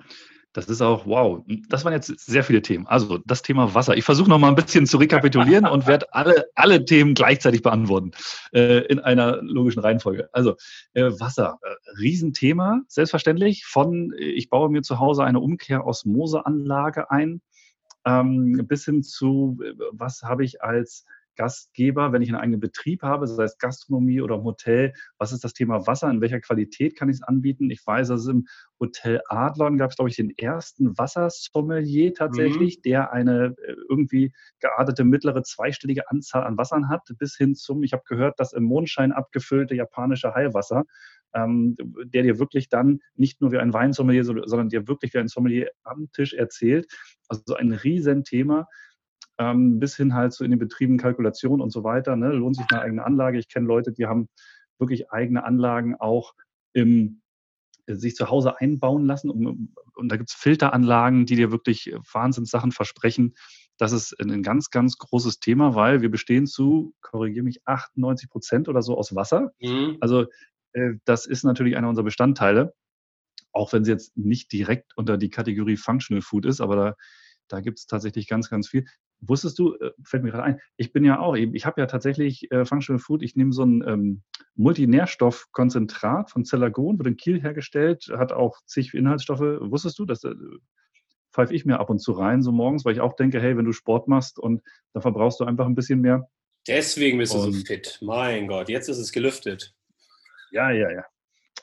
das 0.57 0.69
ist 0.69 0.81
auch, 0.81 1.05
wow, 1.05 1.45
das 1.69 1.85
waren 1.85 1.93
jetzt 1.93 2.19
sehr 2.19 2.43
viele 2.43 2.63
Themen. 2.63 2.87
Also 2.87 3.19
das 3.27 3.43
Thema 3.43 3.75
Wasser. 3.75 3.97
Ich 3.97 4.05
versuche 4.05 4.31
noch 4.31 4.39
mal 4.39 4.49
ein 4.49 4.55
bisschen 4.55 4.87
zu 4.87 4.97
rekapitulieren 4.97 5.67
und 5.67 5.87
werde 5.87 6.13
alle, 6.15 6.47
alle 6.55 6.85
Themen 6.85 7.13
gleichzeitig 7.13 7.61
beantworten 7.61 8.13
äh, 8.53 8.79
in 8.87 8.99
einer 8.99 9.43
logischen 9.43 9.81
Reihenfolge. 9.81 10.31
Also 10.33 10.57
äh, 10.95 11.11
Wasser, 11.21 11.59
äh, 11.63 12.01
Riesenthema, 12.01 12.81
selbstverständlich. 12.89 13.67
Von 13.67 14.15
äh, 14.15 14.25
ich 14.25 14.49
baue 14.49 14.71
mir 14.71 14.81
zu 14.81 14.99
Hause 14.99 15.25
eine 15.25 15.41
Umkehrosmoseanlage 15.41 17.11
ein, 17.11 17.43
ähm, 18.07 18.65
bis 18.67 18.87
hin 18.87 19.03
zu, 19.03 19.59
äh, 19.63 19.75
was 19.93 20.23
habe 20.23 20.43
ich 20.43 20.63
als 20.63 21.05
Gastgeber, 21.37 22.13
wenn 22.13 22.23
ich 22.23 22.29
einen 22.31 22.39
eigenen 22.39 22.61
Betrieb 22.61 23.03
habe, 23.03 23.27
sei 23.27 23.45
es 23.45 23.59
Gastronomie 23.59 24.21
oder 24.21 24.43
Hotel, 24.43 24.93
was 25.19 25.33
ist 25.33 25.45
das 25.45 25.53
Thema 25.53 25.87
Wasser, 25.87 26.11
in 26.11 26.21
welcher 26.21 26.41
Qualität 26.41 26.97
kann 26.97 27.09
ich 27.09 27.17
es 27.17 27.23
anbieten? 27.23 27.71
Ich 27.71 27.87
weiß, 27.87 28.09
dass 28.09 28.23
es 28.23 28.29
im 28.29 28.47
Hotel 28.81 29.21
Adlon 29.29 29.79
gab 29.79 29.91
es, 29.91 29.97
glaube 29.97 30.11
ich, 30.11 30.17
den 30.17 30.37
ersten 30.37 30.97
Wassersommelier 30.99 32.15
tatsächlich, 32.15 32.79
mhm. 32.79 32.83
der 32.83 33.13
eine 33.13 33.55
äh, 33.63 33.75
irgendwie 33.89 34.33
geartete 34.61 35.05
mittlere 35.05 35.43
zweistellige 35.43 36.11
Anzahl 36.11 36.45
an 36.45 36.59
Wassern 36.59 36.89
hat, 36.89 37.03
bis 37.19 37.37
hin 37.37 37.55
zum, 37.55 37.83
ich 37.83 37.93
habe 37.93 38.03
gehört, 38.07 38.39
das 38.39 38.53
im 38.53 38.65
Mondschein 38.65 39.13
abgefüllte 39.13 39.75
japanische 39.75 40.35
Heilwasser. 40.35 40.85
ähm, 41.35 41.77
der 42.05 42.23
dir 42.23 42.39
wirklich 42.39 42.69
dann 42.69 43.01
nicht 43.15 43.41
nur 43.41 43.53
wie 43.53 43.59
ein 43.59 43.73
Weinsommelier, 43.73 44.25
sondern 44.25 44.69
dir 44.69 44.89
wirklich 44.89 45.13
wie 45.15 45.19
ein 45.19 45.29
Sommelier 45.29 45.71
am 45.85 46.11
Tisch 46.13 46.33
erzählt. 46.33 46.87
Also 47.29 47.55
ein 47.55 47.73
Riesenthema. 47.73 48.69
Ähm, 49.39 49.79
bis 49.79 49.97
hin 49.97 50.15
halt 50.15 50.33
so 50.33 50.45
in 50.45 50.51
den 50.51 50.59
Betrieben 50.59 50.97
Kalkulation 50.97 51.61
und 51.61 51.71
so 51.71 51.85
weiter. 51.85 52.17
Ne? 52.17 52.29
Lohnt 52.33 52.57
sich 52.57 52.67
eine 52.71 52.81
eigene 52.81 53.05
Anlage. 53.05 53.39
Ich 53.39 53.49
kenne 53.49 53.67
Leute, 53.67 53.93
die 53.93 54.07
haben 54.07 54.29
wirklich 54.79 55.11
eigene 55.11 55.45
Anlagen 55.45 55.95
auch 55.97 56.35
im 56.73 57.21
sich 57.89 58.17
zu 58.17 58.31
Hause 58.31 58.61
einbauen 58.61 59.07
lassen. 59.07 59.31
Und, 59.31 59.75
und 59.95 60.09
da 60.09 60.17
gibt 60.17 60.31
es 60.31 60.35
Filteranlagen, 60.35 61.27
die 61.27 61.37
dir 61.37 61.53
wirklich 61.53 61.95
Wahnsinnssachen 62.13 62.73
versprechen. 62.73 63.35
Das 63.79 63.93
ist 63.93 64.19
ein 64.21 64.43
ganz, 64.43 64.71
ganz 64.71 64.99
großes 64.99 65.39
Thema, 65.39 65.75
weil 65.75 66.03
wir 66.03 66.11
bestehen 66.11 66.47
zu, 66.47 66.95
korrigiere 67.01 67.45
mich, 67.45 67.61
98 67.67 68.29
Prozent 68.29 68.69
oder 68.69 68.83
so 68.83 68.97
aus 68.97 69.15
Wasser. 69.15 69.53
Mhm. 69.61 69.99
Also 70.01 70.27
äh, 70.73 70.95
das 71.05 71.27
ist 71.27 71.45
natürlich 71.45 71.77
einer 71.77 71.89
unserer 71.89 72.05
Bestandteile, 72.05 72.75
auch 73.53 73.73
wenn 73.73 73.83
es 73.83 73.89
jetzt 73.89 74.17
nicht 74.17 74.53
direkt 74.53 74.97
unter 74.97 75.19
die 75.19 75.31
Kategorie 75.31 75.77
Functional 75.77 76.23
Food 76.23 76.47
ist, 76.47 76.61
aber 76.61 76.77
da, 76.77 76.95
da 77.49 77.61
gibt 77.61 77.79
es 77.79 77.87
tatsächlich 77.87 78.29
ganz, 78.29 78.51
ganz 78.51 78.69
viel. 78.69 78.87
Wusstest 79.21 79.59
du, 79.59 79.75
äh, 79.75 79.93
fällt 80.05 80.23
mir 80.23 80.31
gerade 80.31 80.45
ein, 80.45 80.61
ich 80.77 80.93
bin 80.93 81.05
ja 81.05 81.21
auch, 81.21 81.35
ich 81.35 81.67
habe 81.67 81.81
ja 81.81 81.87
tatsächlich 81.87 82.51
äh, 82.51 82.65
Functional 82.65 82.99
Food, 83.01 83.23
ich 83.23 83.35
nehme 83.37 83.53
so 83.53 83.65
ein 83.65 83.83
ähm, 83.87 84.23
Multinährstoffkonzentrat 84.55 86.31
von 86.31 86.45
Cellagon, 86.45 86.99
wird 86.99 87.09
in 87.09 87.17
Kiel 87.17 87.41
hergestellt, 87.41 88.13
hat 88.17 88.33
auch 88.33 88.59
zig 88.67 88.95
Inhaltsstoffe. 88.95 89.41
Wusstest 89.41 89.99
du, 89.99 90.05
das 90.05 90.25
äh, 90.25 90.35
pfeife 91.33 91.55
ich 91.55 91.65
mir 91.65 91.81
ab 91.81 91.91
und 91.91 91.99
zu 91.99 92.13
rein, 92.13 92.43
so 92.43 92.53
morgens, 92.53 92.85
weil 92.85 92.95
ich 92.95 93.01
auch 93.01 93.15
denke, 93.15 93.41
hey, 93.41 93.57
wenn 93.57 93.65
du 93.65 93.73
Sport 93.73 94.09
machst 94.09 94.39
und 94.39 94.63
dann 94.93 95.03
verbrauchst 95.03 95.41
du 95.41 95.45
einfach 95.45 95.67
ein 95.67 95.75
bisschen 95.75 96.01
mehr. 96.01 96.29
Deswegen 96.67 97.19
bist 97.19 97.35
du 97.35 97.39
und, 97.39 97.53
so 97.53 97.65
fit. 97.65 97.99
Mein 98.03 98.49
Gott, 98.49 98.69
jetzt 98.69 98.89
ist 98.89 98.99
es 98.99 99.13
gelüftet. 99.13 99.75
Ja, 100.51 100.71
ja, 100.71 100.91
ja. 100.91 101.05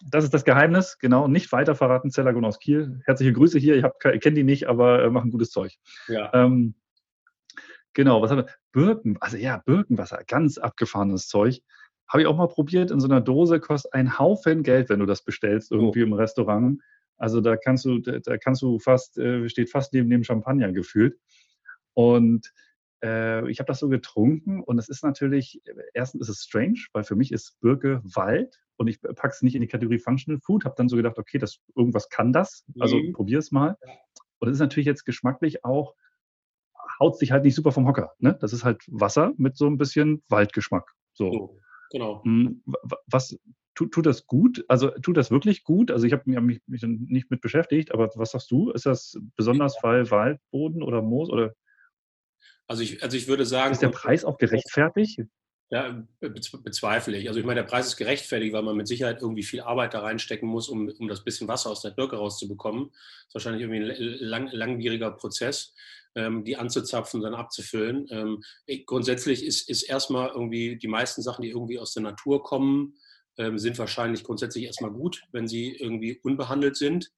Das 0.09 0.23
ist 0.23 0.33
das 0.33 0.43
Geheimnis, 0.43 0.97
genau. 0.99 1.27
Nicht 1.27 1.51
weiter 1.51 1.75
verraten, 1.75 2.11
Cellagon 2.11 2.45
aus 2.45 2.59
Kiel. 2.59 3.01
Herzliche 3.05 3.33
Grüße 3.33 3.59
hier. 3.59 3.93
Ich 4.13 4.21
kenne 4.21 4.35
die 4.35 4.43
nicht, 4.43 4.67
aber 4.67 5.03
äh, 5.03 5.09
machen 5.09 5.31
gutes 5.31 5.51
Zeug. 5.51 5.77
Ja. 6.07 6.31
Ähm, 6.33 6.75
Genau, 7.93 8.21
was 8.21 8.32
haben 8.32 8.39
wir? 8.39 8.49
Birken, 8.71 9.17
also 9.19 9.38
ja, 9.38 9.58
Birkenwasser, 9.65 10.23
ganz 10.27 10.58
abgefahrenes 10.58 11.27
Zeug. 11.27 11.62
Habe 12.08 12.23
ich 12.23 12.27
auch 12.27 12.36
mal 12.36 12.47
probiert 12.47 12.91
in 12.91 12.99
so 12.99 13.08
einer 13.08 13.21
Dose, 13.21 13.60
kostet 13.60 13.93
ein 13.93 14.19
Haufen 14.19 14.63
Geld, 14.63 14.89
wenn 14.89 14.99
du 14.99 15.06
das 15.06 15.23
bestellst, 15.23 15.71
oh. 15.71 15.75
irgendwie 15.75 16.03
oh. 16.03 16.08
im 16.08 16.13
Restaurant. 16.13 16.82
Also 17.17 17.41
da 17.41 17.56
kannst 17.56 17.86
du, 17.86 17.99
da 17.99 18.38
kannst 18.38 18.62
du 18.62 18.79
fast, 18.79 19.17
äh, 19.17 19.47
steht 19.47 19.69
fast 19.69 19.93
neben 19.93 20.10
dem 20.10 20.23
Champagner 20.23 20.71
gefühlt. 20.71 21.19
Und 21.93 22.51
äh, 23.03 23.49
ich 23.49 23.60
habe 23.60 23.67
das 23.67 23.79
so 23.79 23.89
getrunken 23.89 24.63
und 24.63 24.79
es 24.79 24.89
ist 24.89 25.03
natürlich, 25.03 25.62
erstens 25.93 26.21
ist 26.21 26.38
es 26.38 26.43
strange, 26.43 26.79
weil 26.93 27.03
für 27.03 27.15
mich 27.15 27.32
ist 27.32 27.60
Birke 27.60 28.01
Wald 28.03 28.60
und 28.77 28.88
ich 28.88 29.01
packe 29.01 29.29
es 29.29 29.41
nicht 29.41 29.56
in 29.56 29.62
die 29.62 29.67
Kategorie 29.67 29.99
Functional 29.99 30.39
Food, 30.41 30.65
habe 30.65 30.75
dann 30.77 30.89
so 30.89 30.95
gedacht, 30.95 31.19
okay, 31.19 31.38
das, 31.38 31.60
irgendwas 31.75 32.10
kann 32.10 32.34
das, 32.34 32.65
also 32.79 32.97
mhm. 32.97 33.13
probier 33.13 33.39
es 33.39 33.51
mal. 33.51 33.77
Und 34.39 34.49
es 34.49 34.56
ist 34.56 34.62
natürlich 34.62 34.88
jetzt 34.88 35.06
geschmacklich 35.06 35.63
auch 35.63 35.93
haut 37.03 37.17
sich 37.17 37.31
halt 37.31 37.43
nicht 37.43 37.55
super 37.55 37.73
vom 37.73 37.87
Hocker. 37.87 38.13
Ne? 38.19 38.37
Das 38.39 38.53
ist 38.53 38.63
halt 38.63 38.81
Wasser 38.87 39.33
mit 39.37 39.57
so 39.57 39.67
ein 39.67 39.77
bisschen 39.77 40.23
Waldgeschmack. 40.29 40.89
So. 41.13 41.31
so 41.31 41.59
genau. 41.91 42.23
Hm, 42.23 42.63
was 43.07 43.37
tut, 43.75 43.91
tut 43.91 44.05
das 44.05 44.25
gut? 44.25 44.63
Also 44.69 44.89
tut 44.89 45.17
das 45.17 45.29
wirklich 45.29 45.65
gut? 45.65 45.91
Also 45.91 46.07
ich 46.07 46.13
habe 46.13 46.23
mich, 46.25 46.61
mich 46.65 46.83
nicht 46.83 47.29
mit 47.29 47.41
beschäftigt, 47.41 47.91
aber 47.91 48.09
was 48.15 48.31
sagst 48.31 48.49
du? 48.51 48.71
Ist 48.71 48.85
das 48.85 49.17
besonders 49.35 49.75
weil 49.81 50.09
Waldboden 50.09 50.81
oder 50.81 51.01
Moos 51.01 51.29
oder? 51.29 51.53
Also 52.67 52.83
ich, 52.83 53.03
also 53.03 53.17
ich 53.17 53.27
würde 53.27 53.45
sagen. 53.45 53.73
Ist 53.73 53.81
der 53.81 53.89
Preis 53.89 54.23
auch 54.23 54.37
gerechtfertigt? 54.37 55.19
Ja, 55.69 56.07
bezweifle 56.19 57.17
ich. 57.17 57.27
Also 57.27 57.39
ich 57.39 57.45
meine, 57.45 57.61
der 57.61 57.67
Preis 57.67 57.87
ist 57.87 57.97
gerechtfertigt, 57.97 58.53
weil 58.53 58.61
man 58.61 58.77
mit 58.77 58.87
Sicherheit 58.87 59.21
irgendwie 59.21 59.43
viel 59.43 59.61
Arbeit 59.61 59.93
da 59.93 59.99
reinstecken 59.99 60.47
muss, 60.47 60.69
um, 60.69 60.87
um 60.87 61.07
das 61.07 61.23
bisschen 61.23 61.47
Wasser 61.47 61.71
aus 61.71 61.81
der 61.81 61.89
Birke 61.89 62.15
rauszubekommen. 62.15 62.89
Das 62.91 63.27
ist 63.27 63.33
wahrscheinlich 63.33 63.63
irgendwie 63.63 63.81
ein 63.81 64.17
lang, 64.19 64.49
langwieriger 64.51 65.11
Prozess 65.11 65.73
ähm, 66.15 66.43
die 66.43 66.58
anzuzapfen 66.58 67.19
und 67.19 67.23
dann 67.23 67.39
abzufüllen. 67.39 68.08
Ähm, 68.10 68.43
grundsätzlich 68.86 69.45
ist, 69.45 69.69
ist 69.69 69.84
erstmal 69.84 70.30
irgendwie 70.30 70.78
die 70.78 70.88
meisten 70.88 71.21
Sachen, 71.21 71.41
die 71.41 71.49
irgendwie 71.49 71.80
aus 71.80 71.93
der 71.93 72.04
Natur 72.04 72.43
kommen, 72.43 72.95
ähm, 73.38 73.58
sind 73.58 73.78
wahrscheinlich 73.80 74.23
grundsätzlich 74.23 74.65
erstmal 74.65 74.91
gut, 74.91 75.23
wenn 75.32 75.47
sie 75.47 75.76
irgendwie 75.76 76.19
unbehandelt 76.23 76.76
sind. 76.76 77.12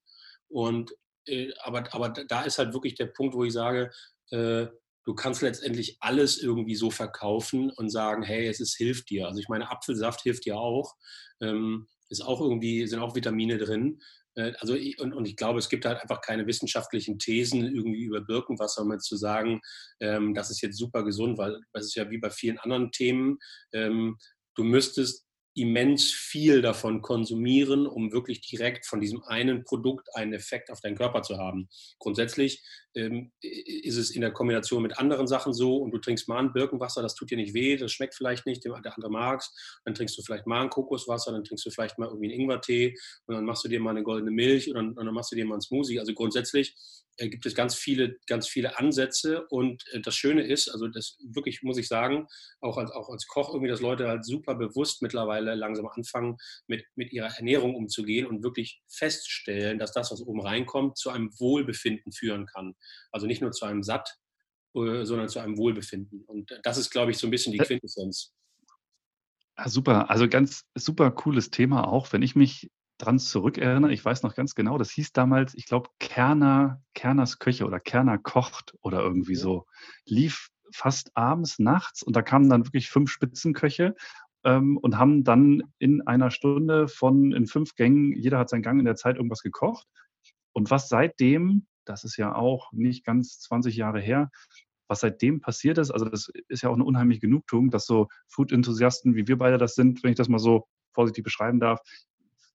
Und 0.47 0.95
äh, 1.27 1.51
aber, 1.63 1.93
aber 1.93 2.09
da 2.09 2.43
ist 2.43 2.57
halt 2.57 2.73
wirklich 2.73 2.95
der 2.95 3.07
Punkt, 3.07 3.35
wo 3.35 3.43
ich 3.43 3.53
sage, 3.53 3.91
äh, 4.31 4.67
du 5.05 5.13
kannst 5.13 5.41
letztendlich 5.41 5.97
alles 5.99 6.41
irgendwie 6.41 6.75
so 6.75 6.89
verkaufen 6.89 7.71
und 7.71 7.89
sagen, 7.89 8.23
hey, 8.23 8.47
es 8.47 8.59
ist, 8.59 8.75
hilft 8.75 9.09
dir. 9.09 9.27
Also 9.27 9.39
ich 9.39 9.49
meine, 9.49 9.69
Apfelsaft 9.71 10.21
hilft 10.21 10.45
dir 10.45 10.57
auch. 10.57 10.95
Ähm, 11.41 11.87
ist 12.09 12.21
auch 12.21 12.41
irgendwie, 12.41 12.87
sind 12.87 12.99
auch 12.99 13.15
Vitamine 13.15 13.57
drin. 13.57 13.99
Äh, 14.35 14.53
also 14.59 14.75
und, 14.99 15.13
und 15.13 15.27
ich 15.27 15.35
glaube, 15.35 15.59
es 15.59 15.69
gibt 15.69 15.85
halt 15.85 16.01
einfach 16.01 16.21
keine 16.21 16.47
wissenschaftlichen 16.47 17.19
Thesen 17.19 17.63
irgendwie 17.63 18.03
über 18.03 18.21
Birkenwasser, 18.21 18.81
um 18.83 18.91
jetzt 18.91 19.05
zu 19.07 19.17
sagen, 19.17 19.61
ähm, 19.99 20.33
das 20.33 20.49
ist 20.51 20.61
jetzt 20.61 20.77
super 20.77 21.03
gesund, 21.03 21.37
weil 21.37 21.59
das 21.73 21.85
ist 21.85 21.95
ja 21.95 22.09
wie 22.09 22.19
bei 22.19 22.29
vielen 22.29 22.59
anderen 22.59 22.91
Themen. 22.91 23.37
Ähm, 23.73 24.17
du 24.55 24.63
müsstest 24.63 25.25
immens 25.55 26.11
viel 26.11 26.61
davon 26.61 27.01
konsumieren, 27.01 27.87
um 27.87 28.11
wirklich 28.11 28.41
direkt 28.41 28.85
von 28.85 28.99
diesem 28.99 29.23
einen 29.23 29.63
Produkt 29.63 30.09
einen 30.15 30.33
Effekt 30.33 30.69
auf 30.69 30.81
deinen 30.81 30.97
Körper 30.97 31.21
zu 31.21 31.37
haben. 31.37 31.69
Grundsätzlich 31.97 32.61
ähm, 32.93 33.31
ist 33.41 33.97
es 33.97 34.11
in 34.11 34.21
der 34.21 34.31
Kombination 34.31 34.83
mit 34.83 34.97
anderen 34.97 35.27
Sachen 35.27 35.53
so 35.53 35.77
und 35.77 35.91
du 35.91 35.97
trinkst 35.97 36.27
mal 36.27 36.39
ein 36.39 36.51
Birkenwasser, 36.51 37.01
das 37.01 37.15
tut 37.15 37.31
dir 37.31 37.37
nicht 37.37 37.53
weh, 37.53 37.77
das 37.77 37.93
schmeckt 37.93 38.15
vielleicht 38.15 38.45
nicht, 38.45 38.65
der 38.65 38.75
andere 38.75 39.09
mag 39.09 39.39
es, 39.39 39.79
dann 39.85 39.95
trinkst 39.95 40.17
du 40.17 40.21
vielleicht 40.21 40.45
mal 40.45 40.61
ein 40.61 40.69
Kokoswasser, 40.69 41.31
dann 41.31 41.45
trinkst 41.45 41.65
du 41.65 41.69
vielleicht 41.69 41.97
mal 41.97 42.07
irgendwie 42.07 42.31
einen 42.31 42.41
Ingwertee 42.41 42.95
und 43.25 43.35
dann 43.35 43.45
machst 43.45 43.63
du 43.63 43.69
dir 43.69 43.79
mal 43.79 43.91
eine 43.91 44.03
goldene 44.03 44.31
Milch 44.31 44.67
und 44.69 44.75
dann, 44.75 44.89
und 44.89 45.05
dann 45.05 45.13
machst 45.13 45.31
du 45.31 45.37
dir 45.37 45.45
mal 45.45 45.55
einen 45.55 45.61
Smoothie. 45.61 45.99
Also 45.99 46.13
grundsätzlich 46.13 46.75
gibt 47.17 47.45
es 47.45 47.55
ganz 47.55 47.75
viele, 47.75 48.17
ganz 48.27 48.47
viele 48.47 48.77
Ansätze 48.77 49.45
und 49.47 49.83
äh, 49.91 50.01
das 50.01 50.15
Schöne 50.15 50.45
ist, 50.45 50.69
also 50.69 50.87
das 50.87 51.17
wirklich 51.23 51.63
muss 51.63 51.77
ich 51.77 51.87
sagen, 51.87 52.27
auch 52.61 52.77
als, 52.77 52.91
auch 52.91 53.09
als 53.09 53.27
Koch 53.27 53.53
irgendwie, 53.53 53.69
dass 53.69 53.81
Leute 53.81 54.07
halt 54.07 54.25
super 54.25 54.55
bewusst 54.55 55.01
mittlerweile 55.01 55.55
langsam 55.55 55.87
anfangen, 55.87 56.37
mit, 56.67 56.85
mit 56.95 57.13
ihrer 57.13 57.35
Ernährung 57.37 57.75
umzugehen 57.75 58.25
und 58.25 58.43
wirklich 58.43 58.81
feststellen, 58.87 59.79
dass 59.79 59.93
das, 59.93 60.11
was 60.11 60.21
oben 60.21 60.41
reinkommt, 60.41 60.97
zu 60.97 61.09
einem 61.09 61.31
Wohlbefinden 61.39 62.11
führen 62.11 62.45
kann. 62.45 62.75
Also 63.11 63.27
nicht 63.27 63.41
nur 63.41 63.51
zu 63.51 63.65
einem 63.65 63.83
Satt, 63.83 64.17
äh, 64.75 65.05
sondern 65.05 65.29
zu 65.29 65.39
einem 65.39 65.57
Wohlbefinden. 65.57 66.23
Und 66.25 66.59
das 66.63 66.77
ist, 66.77 66.89
glaube 66.89 67.11
ich, 67.11 67.17
so 67.17 67.27
ein 67.27 67.31
bisschen 67.31 67.53
die 67.53 67.59
Quintessenz. 67.59 68.33
Ja, 69.57 69.69
super, 69.69 70.09
also 70.09 70.27
ganz 70.27 70.65
super 70.75 71.11
cooles 71.11 71.49
Thema 71.49 71.87
auch. 71.87 72.11
Wenn 72.11 72.21
ich 72.21 72.35
mich 72.35 72.69
dran 72.97 73.19
zurückerinnere, 73.19 73.91
ich 73.91 74.03
weiß 74.03 74.23
noch 74.23 74.35
ganz 74.35 74.55
genau, 74.55 74.77
das 74.77 74.91
hieß 74.91 75.11
damals, 75.11 75.53
ich 75.55 75.65
glaube, 75.65 75.89
Kerner, 75.99 76.81
Kerners 76.93 77.39
Köche 77.39 77.65
oder 77.65 77.79
Kerner 77.79 78.17
kocht 78.17 78.73
oder 78.81 79.01
irgendwie 79.01 79.33
ja. 79.33 79.39
so. 79.39 79.65
Lief 80.05 80.49
fast 80.73 81.15
abends, 81.15 81.59
nachts 81.59 82.03
und 82.03 82.15
da 82.15 82.21
kamen 82.21 82.49
dann 82.49 82.65
wirklich 82.65 82.89
fünf 82.89 83.11
Spitzenköche 83.11 83.95
ähm, 84.43 84.77
und 84.77 84.97
haben 84.97 85.23
dann 85.23 85.63
in 85.77 86.05
einer 86.07 86.31
Stunde 86.31 86.87
von 86.87 87.33
in 87.33 87.47
fünf 87.47 87.75
Gängen, 87.75 88.13
jeder 88.13 88.39
hat 88.39 88.49
seinen 88.49 88.63
Gang 88.63 88.79
in 88.79 88.85
der 88.85 88.95
Zeit 88.95 89.17
irgendwas 89.17 89.41
gekocht. 89.41 89.87
Und 90.53 90.71
was 90.71 90.87
seitdem, 90.87 91.67
das 91.83 92.03
ist 92.03 92.17
ja 92.17 92.33
auch 92.33 92.71
nicht 92.71 93.05
ganz 93.05 93.39
20 93.41 93.75
Jahre 93.75 93.99
her, 93.99 94.31
was 94.87 95.01
seitdem 95.01 95.41
passiert 95.41 95.77
ist, 95.77 95.91
also 95.91 96.05
das 96.05 96.31
ist 96.47 96.61
ja 96.61 96.69
auch 96.69 96.75
eine 96.75 96.83
unheimliche 96.83 97.21
Genugtuung, 97.21 97.71
dass 97.71 97.85
so 97.85 98.07
Food-Enthusiasten, 98.27 99.15
wie 99.15 99.27
wir 99.27 99.37
beide 99.37 99.57
das 99.57 99.73
sind, 99.75 100.03
wenn 100.03 100.11
ich 100.11 100.17
das 100.17 100.29
mal 100.29 100.39
so 100.39 100.67
vorsichtig 100.93 101.23
beschreiben 101.23 101.59
darf, 101.59 101.81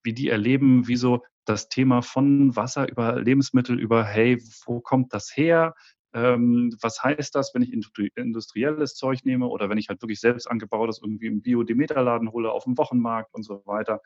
wie 0.02 0.12
die 0.12 0.28
erleben, 0.28 0.88
wie 0.88 0.96
so 0.96 1.22
das 1.44 1.68
Thema 1.68 2.02
von 2.02 2.54
Wasser 2.56 2.88
über 2.88 3.20
Lebensmittel, 3.20 3.78
über, 3.78 4.04
hey, 4.04 4.42
wo 4.66 4.80
kommt 4.80 5.12
das 5.12 5.36
her? 5.36 5.74
Ähm, 6.12 6.76
was 6.80 7.02
heißt 7.02 7.34
das, 7.34 7.54
wenn 7.54 7.62
ich 7.62 7.72
industrielles 7.72 8.94
Zeug 8.94 9.24
nehme 9.24 9.46
oder 9.46 9.68
wenn 9.68 9.78
ich 9.78 9.88
halt 9.88 10.02
wirklich 10.02 10.20
selbst 10.20 10.46
angebautes 10.50 11.00
irgendwie 11.02 11.26
im 11.26 11.40
Bio-Demeter-Laden 11.42 12.32
hole, 12.32 12.50
auf 12.50 12.64
dem 12.64 12.76
Wochenmarkt 12.78 13.32
und 13.34 13.44
so 13.44 13.62
weiter. 13.64 14.00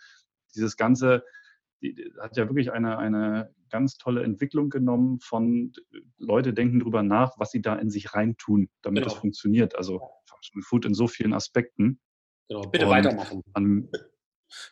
Dieses 0.55 0.77
Ganze 0.77 1.25
die, 1.83 2.13
hat 2.21 2.37
ja 2.37 2.47
wirklich 2.49 2.73
eine, 2.73 2.99
eine 2.99 3.55
ganz 3.71 3.97
tolle 3.97 4.23
Entwicklung 4.23 4.71
genommen 4.71 5.19
von 5.21 5.73
Leute 6.19 6.53
denken 6.53 6.81
darüber 6.81 7.03
nach, 7.03 7.39
was 7.39 7.51
sie 7.51 7.63
da 7.63 7.75
in 7.75 7.91
sich 7.91 8.15
reintun, 8.15 8.69
damit 8.83 9.03
genau. 9.05 9.15
es 9.15 9.21
funktioniert. 9.21 9.75
Also 9.75 10.01
Food 10.63 10.85
in 10.85 10.95
so 10.95 11.09
vielen 11.09 11.33
Aspekten. 11.33 12.01
Genau, 12.49 12.63
bitte 12.63 12.85
und 12.85 12.91
weitermachen. 12.91 13.43
Man, 13.55 13.89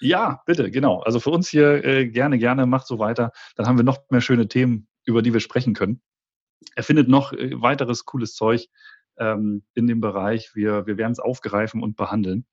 ja, 0.00 0.42
bitte, 0.46 0.70
genau. 0.70 1.00
Also 1.00 1.20
für 1.20 1.30
uns 1.30 1.48
hier 1.48 1.84
äh, 1.84 2.06
gerne, 2.08 2.38
gerne, 2.38 2.66
macht 2.66 2.86
so 2.86 2.98
weiter. 2.98 3.32
Dann 3.56 3.66
haben 3.66 3.76
wir 3.76 3.84
noch 3.84 3.98
mehr 4.10 4.20
schöne 4.20 4.48
Themen, 4.48 4.88
über 5.04 5.22
die 5.22 5.32
wir 5.32 5.40
sprechen 5.40 5.74
können. 5.74 6.00
Er 6.74 6.82
findet 6.82 7.08
noch 7.08 7.32
äh, 7.32 7.60
weiteres 7.60 8.04
cooles 8.04 8.34
Zeug 8.34 8.68
ähm, 9.18 9.64
in 9.74 9.86
dem 9.86 10.00
Bereich. 10.00 10.54
Wir, 10.54 10.86
wir 10.86 10.96
werden 10.96 11.12
es 11.12 11.20
aufgreifen 11.20 11.82
und 11.82 11.96
behandeln. 11.96 12.46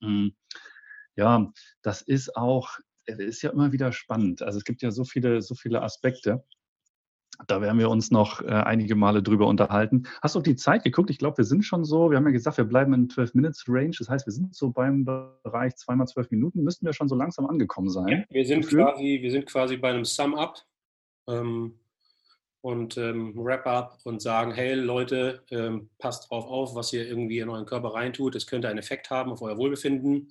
Mhm. 0.00 0.34
Ja, 1.16 1.52
das 1.82 2.02
ist 2.02 2.36
auch, 2.36 2.78
ist 3.04 3.42
ja 3.42 3.50
immer 3.50 3.72
wieder 3.72 3.92
spannend. 3.92 4.42
Also 4.42 4.58
es 4.58 4.64
gibt 4.64 4.82
ja 4.82 4.90
so 4.90 5.04
viele, 5.04 5.42
so 5.42 5.54
viele 5.54 5.82
Aspekte. 5.82 6.44
Da 7.46 7.60
werden 7.60 7.78
wir 7.78 7.90
uns 7.90 8.10
noch 8.10 8.42
äh, 8.42 8.48
einige 8.48 8.94
Male 8.94 9.22
drüber 9.22 9.46
unterhalten. 9.46 10.04
Hast 10.22 10.34
du 10.34 10.40
auf 10.40 10.42
die 10.42 10.56
Zeit 10.56 10.84
geguckt? 10.84 11.10
Ich 11.10 11.18
glaube, 11.18 11.38
wir 11.38 11.44
sind 11.44 11.62
schon 11.62 11.84
so, 11.84 12.10
wir 12.10 12.16
haben 12.16 12.26
ja 12.26 12.32
gesagt, 12.32 12.58
wir 12.58 12.64
bleiben 12.64 12.92
in 12.94 13.08
12 13.08 13.34
Minutes 13.34 13.64
Range. 13.68 13.94
Das 13.98 14.08
heißt, 14.08 14.26
wir 14.26 14.32
sind 14.32 14.54
so 14.54 14.70
beim 14.70 15.04
Bereich 15.04 15.76
zweimal 15.76 16.06
12 16.06 16.30
Minuten, 16.30 16.62
müssten 16.62 16.86
wir 16.86 16.92
schon 16.92 17.08
so 17.08 17.14
langsam 17.14 17.46
angekommen 17.46 17.90
sein. 17.90 18.08
Ja, 18.08 18.24
wir, 18.28 18.46
sind 18.46 18.66
quasi, 18.66 19.18
wir 19.20 19.30
sind 19.30 19.46
quasi 19.46 19.76
bei 19.76 19.90
einem 19.90 20.04
Sum-Up 20.04 20.58
ähm, 21.28 21.78
und 22.60 22.96
ähm, 22.98 23.32
Wrap-Up 23.36 23.98
und 24.04 24.20
sagen, 24.20 24.52
hey 24.52 24.74
Leute, 24.74 25.42
ähm, 25.50 25.90
passt 25.98 26.30
drauf 26.30 26.46
auf, 26.46 26.74
was 26.74 26.92
ihr 26.92 27.06
irgendwie 27.06 27.38
in 27.38 27.48
euren 27.48 27.66
Körper 27.66 27.94
reintut. 27.94 28.34
Es 28.34 28.46
könnte 28.46 28.68
einen 28.68 28.78
Effekt 28.78 29.10
haben 29.10 29.30
auf 29.30 29.42
euer 29.42 29.56
Wohlbefinden. 29.56 30.30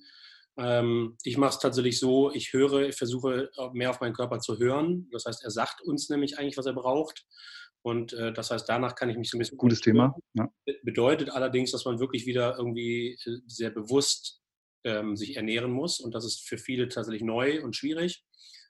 Ähm, 0.60 1.16
ich 1.24 1.38
mache 1.38 1.50
es 1.50 1.58
tatsächlich 1.58 1.98
so, 1.98 2.30
ich 2.32 2.52
höre, 2.52 2.88
ich 2.88 2.96
versuche 2.96 3.50
mehr 3.72 3.90
auf 3.90 4.00
meinen 4.00 4.14
Körper 4.14 4.40
zu 4.40 4.58
hören. 4.58 5.08
Das 5.10 5.24
heißt, 5.24 5.42
er 5.42 5.50
sagt 5.50 5.80
uns 5.82 6.08
nämlich 6.10 6.38
eigentlich, 6.38 6.58
was 6.58 6.66
er 6.66 6.74
braucht. 6.74 7.24
Und 7.82 8.12
äh, 8.12 8.32
das 8.32 8.50
heißt, 8.50 8.68
danach 8.68 8.94
kann 8.94 9.08
ich 9.08 9.16
mich 9.16 9.30
so 9.30 9.36
ein 9.36 9.40
bisschen. 9.40 9.56
Gutes 9.56 9.80
Thema. 9.80 10.14
Ja. 10.34 10.48
Bedeutet 10.82 11.30
allerdings, 11.30 11.70
dass 11.70 11.84
man 11.86 11.98
wirklich 11.98 12.26
wieder 12.26 12.56
irgendwie 12.58 13.18
äh, 13.24 13.38
sehr 13.46 13.70
bewusst 13.70 14.42
ähm, 14.84 15.16
sich 15.16 15.36
ernähren 15.36 15.72
muss. 15.72 15.98
Und 15.98 16.14
das 16.14 16.24
ist 16.24 16.46
für 16.46 16.58
viele 16.58 16.88
tatsächlich 16.88 17.22
neu 17.22 17.62
und 17.62 17.74
schwierig. 17.74 18.24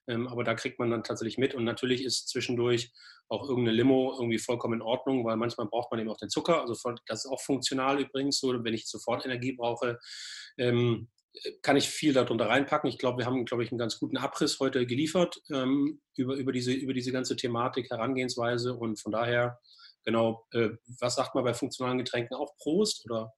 Ähm, 0.06 0.28
aber 0.28 0.44
da 0.44 0.54
kriegt 0.54 0.78
man 0.78 0.90
dann 0.90 1.02
tatsächlich 1.02 1.38
mit. 1.38 1.54
Und 1.54 1.64
natürlich 1.64 2.04
ist 2.04 2.28
zwischendurch 2.28 2.92
auch 3.28 3.48
irgendeine 3.48 3.76
Limo 3.76 4.12
irgendwie 4.18 4.38
vollkommen 4.38 4.74
in 4.74 4.82
Ordnung, 4.82 5.24
weil 5.24 5.36
manchmal 5.36 5.66
braucht 5.66 5.90
man 5.90 6.00
eben 6.00 6.10
auch 6.10 6.16
den 6.16 6.30
Zucker. 6.30 6.60
Also 6.60 6.74
das 7.06 7.24
ist 7.24 7.30
auch 7.30 7.40
funktional 7.40 8.00
übrigens 8.00 8.38
so, 8.38 8.52
wenn 8.64 8.74
ich 8.74 8.88
sofort 8.88 9.24
Energie 9.24 9.52
brauche. 9.52 9.98
Ähm, 10.58 11.08
kann 11.62 11.76
ich 11.76 11.88
viel 11.88 12.12
darunter 12.12 12.48
reinpacken. 12.48 12.88
Ich 12.88 12.98
glaube, 12.98 13.18
wir 13.18 13.26
haben, 13.26 13.44
glaube 13.44 13.62
ich, 13.62 13.70
einen 13.70 13.78
ganz 13.78 13.98
guten 13.98 14.16
Abriss 14.16 14.58
heute 14.60 14.86
geliefert 14.86 15.40
ähm, 15.50 16.00
über, 16.16 16.34
über, 16.34 16.52
diese, 16.52 16.72
über 16.72 16.92
diese 16.92 17.12
ganze 17.12 17.36
Thematik, 17.36 17.90
Herangehensweise 17.90 18.74
und 18.74 19.00
von 19.00 19.12
daher, 19.12 19.58
genau, 20.04 20.46
äh, 20.52 20.70
was 20.98 21.14
sagt 21.14 21.34
man 21.34 21.44
bei 21.44 21.54
funktionalen 21.54 21.98
Getränken 21.98 22.36
auch? 22.36 22.56
Prost 22.58 23.04
oder? 23.08 23.32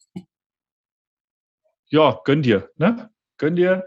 Ja, 1.88 2.20
gönn 2.24 2.42
dir, 2.42 2.70
ne? 2.76 3.10
Gönn 3.36 3.56
dir. 3.56 3.84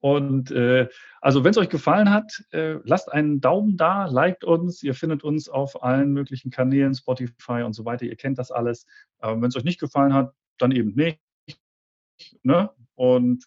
Und 0.00 0.50
äh, 0.50 0.88
also, 1.20 1.44
wenn 1.44 1.52
es 1.52 1.58
euch 1.58 1.68
gefallen 1.68 2.10
hat, 2.10 2.42
äh, 2.50 2.78
lasst 2.84 3.12
einen 3.12 3.40
Daumen 3.40 3.76
da, 3.76 4.06
liked 4.06 4.42
uns. 4.42 4.82
Ihr 4.82 4.94
findet 4.94 5.22
uns 5.22 5.48
auf 5.48 5.82
allen 5.84 6.12
möglichen 6.12 6.50
Kanälen, 6.50 6.94
Spotify 6.94 7.62
und 7.62 7.74
so 7.74 7.84
weiter. 7.84 8.06
Ihr 8.06 8.16
kennt 8.16 8.38
das 8.38 8.50
alles. 8.50 8.86
wenn 9.20 9.44
es 9.44 9.54
euch 9.54 9.62
nicht 9.62 9.78
gefallen 9.78 10.12
hat, 10.12 10.34
dann 10.58 10.72
eben 10.72 10.94
nicht. 10.96 11.20
Ne? 12.42 12.70
Und 12.94 13.44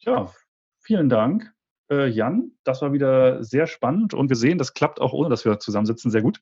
ja, 0.00 0.32
vielen 0.80 1.08
Dank, 1.08 1.52
äh, 1.90 2.08
Jan. 2.08 2.52
Das 2.64 2.82
war 2.82 2.92
wieder 2.92 3.42
sehr 3.42 3.66
spannend 3.66 4.14
und 4.14 4.28
wir 4.28 4.36
sehen, 4.36 4.58
das 4.58 4.74
klappt 4.74 5.00
auch 5.00 5.12
ohne, 5.12 5.28
dass 5.28 5.44
wir 5.44 5.58
zusammensitzen, 5.58 6.10
sehr 6.10 6.22
gut. 6.22 6.40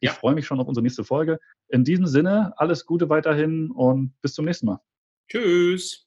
Ich 0.00 0.08
ja. 0.08 0.12
freue 0.12 0.34
mich 0.34 0.46
schon 0.46 0.60
auf 0.60 0.68
unsere 0.68 0.82
nächste 0.82 1.04
Folge. 1.04 1.38
In 1.68 1.84
diesem 1.84 2.06
Sinne, 2.06 2.52
alles 2.56 2.84
Gute 2.84 3.08
weiterhin 3.08 3.70
und 3.70 4.14
bis 4.20 4.34
zum 4.34 4.44
nächsten 4.44 4.66
Mal. 4.66 4.80
Tschüss. 5.28 6.05